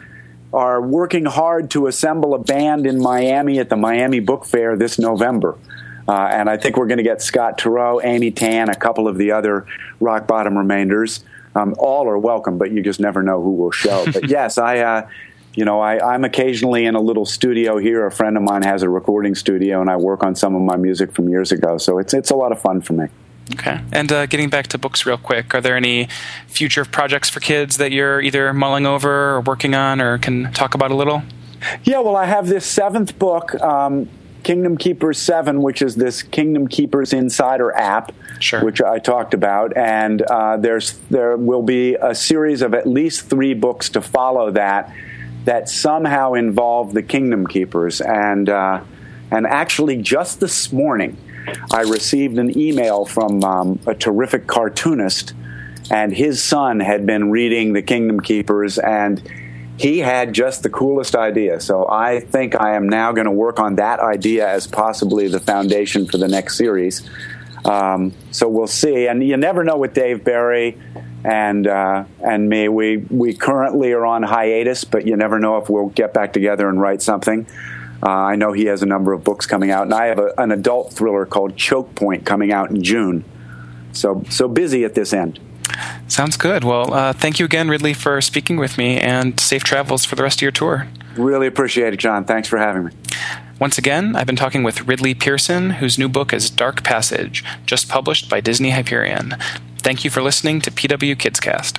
are 0.53 0.81
working 0.81 1.25
hard 1.25 1.71
to 1.73 1.87
assemble 1.87 2.35
a 2.35 2.39
band 2.39 2.87
in 2.87 3.01
Miami 3.01 3.59
at 3.59 3.69
the 3.69 3.77
Miami 3.77 4.21
Book 4.21 4.45
Fair 4.45 4.77
this 4.77 4.99
November. 4.99 5.57
Uh, 6.09 6.29
and 6.33 6.51
I 6.51 6.57
think 6.57 6.77
we're 6.77 6.89
going 6.89 6.99
to 6.99 7.05
get 7.05 7.23
Scott 7.23 7.59
Turow, 7.59 8.03
Amy 8.03 8.33
Tan, 8.33 8.69
a 8.69 8.75
couple 8.75 9.07
of 9.07 9.17
the 9.17 9.31
other 9.31 9.67
Rock 10.01 10.27
Bottom 10.27 10.59
Remainders. 10.59 11.23
Um, 11.55 11.75
all 11.79 12.09
are 12.09 12.19
welcome, 12.19 12.59
but 12.59 12.73
you 12.73 12.83
just 12.83 13.01
never 13.01 13.23
know 13.23 13.43
who 13.43 13.53
will 13.53 13.71
show. 13.71 14.05
But 14.13 14.29
yes, 14.29 14.59
I 14.59 14.79
uh, 14.79 15.09
you 15.55 15.65
know, 15.65 15.81
I, 15.81 16.15
am 16.15 16.25
occasionally 16.25 16.87
in 16.87 16.95
a 16.95 17.01
little 17.01 17.27
studio 17.27 17.79
here. 17.79 18.07
A 18.07 18.13
friend 18.13 18.37
of 18.37 18.43
mine 18.43 18.63
has 18.63 18.83
a 18.83 18.89
recording 18.89 19.35
studio, 19.35 19.81
and 19.81 19.91
I 19.91 19.97
work 19.97 20.23
on 20.23 20.37
some 20.37 20.55
of 20.55 20.63
my 20.63 20.77
music 20.77 21.13
from 21.13 21.29
years 21.29 21.51
ago. 21.51 21.77
So 21.79 21.99
it's 21.99 22.15
it's 22.15 22.31
a 22.31 22.37
lot 22.37 22.53
of 22.53 22.61
fun 22.61 22.81
for 22.81 22.93
me. 22.93 23.07
Okay. 23.55 23.81
And 23.93 24.13
uh, 24.13 24.27
getting 24.27 24.49
back 24.49 24.69
to 24.69 24.79
books 24.79 25.05
real 25.05 25.19
quick, 25.19 25.55
are 25.55 25.61
there 25.61 25.77
any 25.77 26.09
future 26.47 26.85
projects 26.85 27.29
for 27.29 27.41
kids 27.41 27.79
that 27.79 27.91
you're 27.91 28.21
either 28.21 28.53
mulling 28.53 28.87
over 28.87 29.35
or 29.35 29.41
working 29.41 29.75
on, 29.75 30.01
or 30.01 30.19
can 30.19 30.53
talk 30.53 30.75
about 30.75 30.93
a 30.93 30.97
little? 30.97 31.23
Yeah. 31.83 31.99
Well, 31.99 32.17
I 32.17 32.27
have 32.27 32.49
this 32.49 32.65
seventh 32.65 33.19
book. 33.19 33.61
Um, 33.61 34.09
Kingdom 34.43 34.79
Keepers 34.79 35.19
7, 35.19 35.61
which 35.61 35.83
is 35.83 35.97
this 35.97 36.23
Kingdom 36.23 36.67
Keepers 36.67 37.13
Insider 37.13 37.77
app, 37.77 38.13
sure. 38.39 38.65
which 38.65 38.81
I 38.81 38.99
talked 38.99 39.35
about. 39.35 39.77
And 39.77 40.23
uh, 40.23 40.57
there's 40.57 40.93
there 41.11 41.37
will 41.37 41.61
be 41.61 41.97
a 41.97 42.15
series 42.15 42.63
of 42.63 42.73
at 42.73 42.87
least 42.87 43.29
three 43.29 43.53
books 43.53 43.91
to 43.91 44.01
follow 44.01 44.51
that 44.53 44.95
that 45.45 45.69
somehow 45.69 46.35
involved 46.35 46.95
the 46.95 47.03
Kingdom 47.03 47.47
Keepers. 47.47 48.01
And, 48.01 48.49
uh, 48.49 48.83
and 49.31 49.47
actually, 49.47 49.97
just 49.97 50.41
this 50.41 50.73
morning, 50.73 51.17
I 51.73 51.83
received 51.83 52.39
an 52.39 52.57
email 52.59 53.05
from 53.05 53.43
um, 53.45 53.81
a 53.87 53.95
terrific 53.95 54.47
cartoonist, 54.47 55.35
and 55.91 56.13
his 56.13 56.43
son 56.43 56.81
had 56.81 57.07
been 57.07 57.31
reading 57.31 57.73
The 57.73 57.83
Kingdom 57.83 58.21
Keepers, 58.21 58.79
and 58.79 59.23
he 59.79 59.99
had 59.99 60.35
just 60.35 60.63
the 60.63 60.69
coolest 60.69 61.17
idea. 61.17 61.59
So 61.59 61.89
I 61.89 62.21
think 62.21 62.61
I 62.61 62.77
am 62.77 62.89
now 62.89 63.13
going 63.13 63.25
to 63.25 63.33
work 63.33 63.59
on 63.59 63.77
that 63.77 63.99
idea 63.99 64.47
as 64.47 64.67
possibly 64.67 65.27
the 65.27 65.41
foundation 65.41 66.07
for 66.07 66.19
the 66.19 66.29
next 66.29 66.59
series. 66.59 67.09
Um, 67.65 68.13
so 68.31 68.47
we'll 68.49 68.67
see. 68.67 69.07
And 69.07 69.27
you 69.27 69.39
never 69.39 69.65
know 69.65 69.79
with 69.79 69.95
Dave 69.95 70.23
Barry 70.23 70.79
and 71.25 71.67
uh, 71.67 72.05
and 72.21 72.49
me. 72.49 72.69
We 72.69 72.99
we 72.99 73.35
currently 73.35 73.93
are 73.93 74.07
on 74.07 74.23
hiatus, 74.23 74.85
but 74.85 75.07
you 75.07 75.17
never 75.17 75.39
know 75.39 75.59
if 75.59 75.69
we'll 75.69 75.89
get 75.89 76.15
back 76.15 76.33
together 76.33 76.69
and 76.69 76.81
write 76.81 77.03
something. 77.03 77.47
Uh, 78.03 78.09
I 78.09 78.37
know 78.37 78.53
he 78.53 78.65
has 78.65 78.83
a 78.83 78.87
number 78.87 79.13
of 79.13 79.23
books 79.23 79.47
coming 79.47 79.71
out, 79.71 79.83
and 79.83 79.93
I 79.93 80.07
have 80.07 80.19
a, 80.19 80.33
an 80.39 80.53
adult 80.53 80.93
thriller 80.93 81.27
called 81.27 81.57
Choke 81.57 81.95
Point 81.95 82.25
coming 82.25 82.53
out 82.53 82.71
in 82.71 82.83
June. 82.83 83.25
So 83.93 84.25
so 84.31 84.49
busy 84.49 84.85
at 84.85 84.95
this 84.95 85.13
end. 85.13 85.39
Sounds 86.09 86.37
good. 86.37 86.65
Well, 86.65 86.93
uh, 86.93 87.13
thank 87.13 87.39
you 87.39 87.45
again, 87.45 87.69
Ridley, 87.69 87.95
for 87.95 88.21
speaking 88.21 88.57
with 88.57 88.77
me, 88.77 88.99
and 88.99 89.39
safe 89.39 89.63
travels 89.63 90.05
for 90.05 90.17
the 90.17 90.23
rest 90.23 90.39
of 90.39 90.43
your 90.43 90.51
tour. 90.51 90.89
Really 91.17 91.47
appreciate 91.47 91.93
it, 91.93 91.99
John. 91.99 92.25
Thanks 92.25 92.49
for 92.49 92.59
having 92.59 92.87
me. 92.87 92.93
Once 93.61 93.77
again, 93.77 94.17
I've 94.17 94.27
been 94.27 94.37
talking 94.37 94.63
with 94.63 94.89
Ridley 94.89 95.15
Pearson, 95.15 95.71
whose 95.71 95.99
new 95.99 96.09
book 96.09 96.33
is 96.33 96.49
Dark 96.49 96.83
Passage, 96.83 97.45
just 97.67 97.89
published 97.89 98.31
by 98.31 98.41
Disney 98.41 98.71
Hyperion. 98.71 99.37
Thank 99.81 100.05
you 100.05 100.11
for 100.11 100.23
listening 100.23 100.61
to 100.63 100.71
PW 100.71 101.17
Kidscast. 101.17 101.79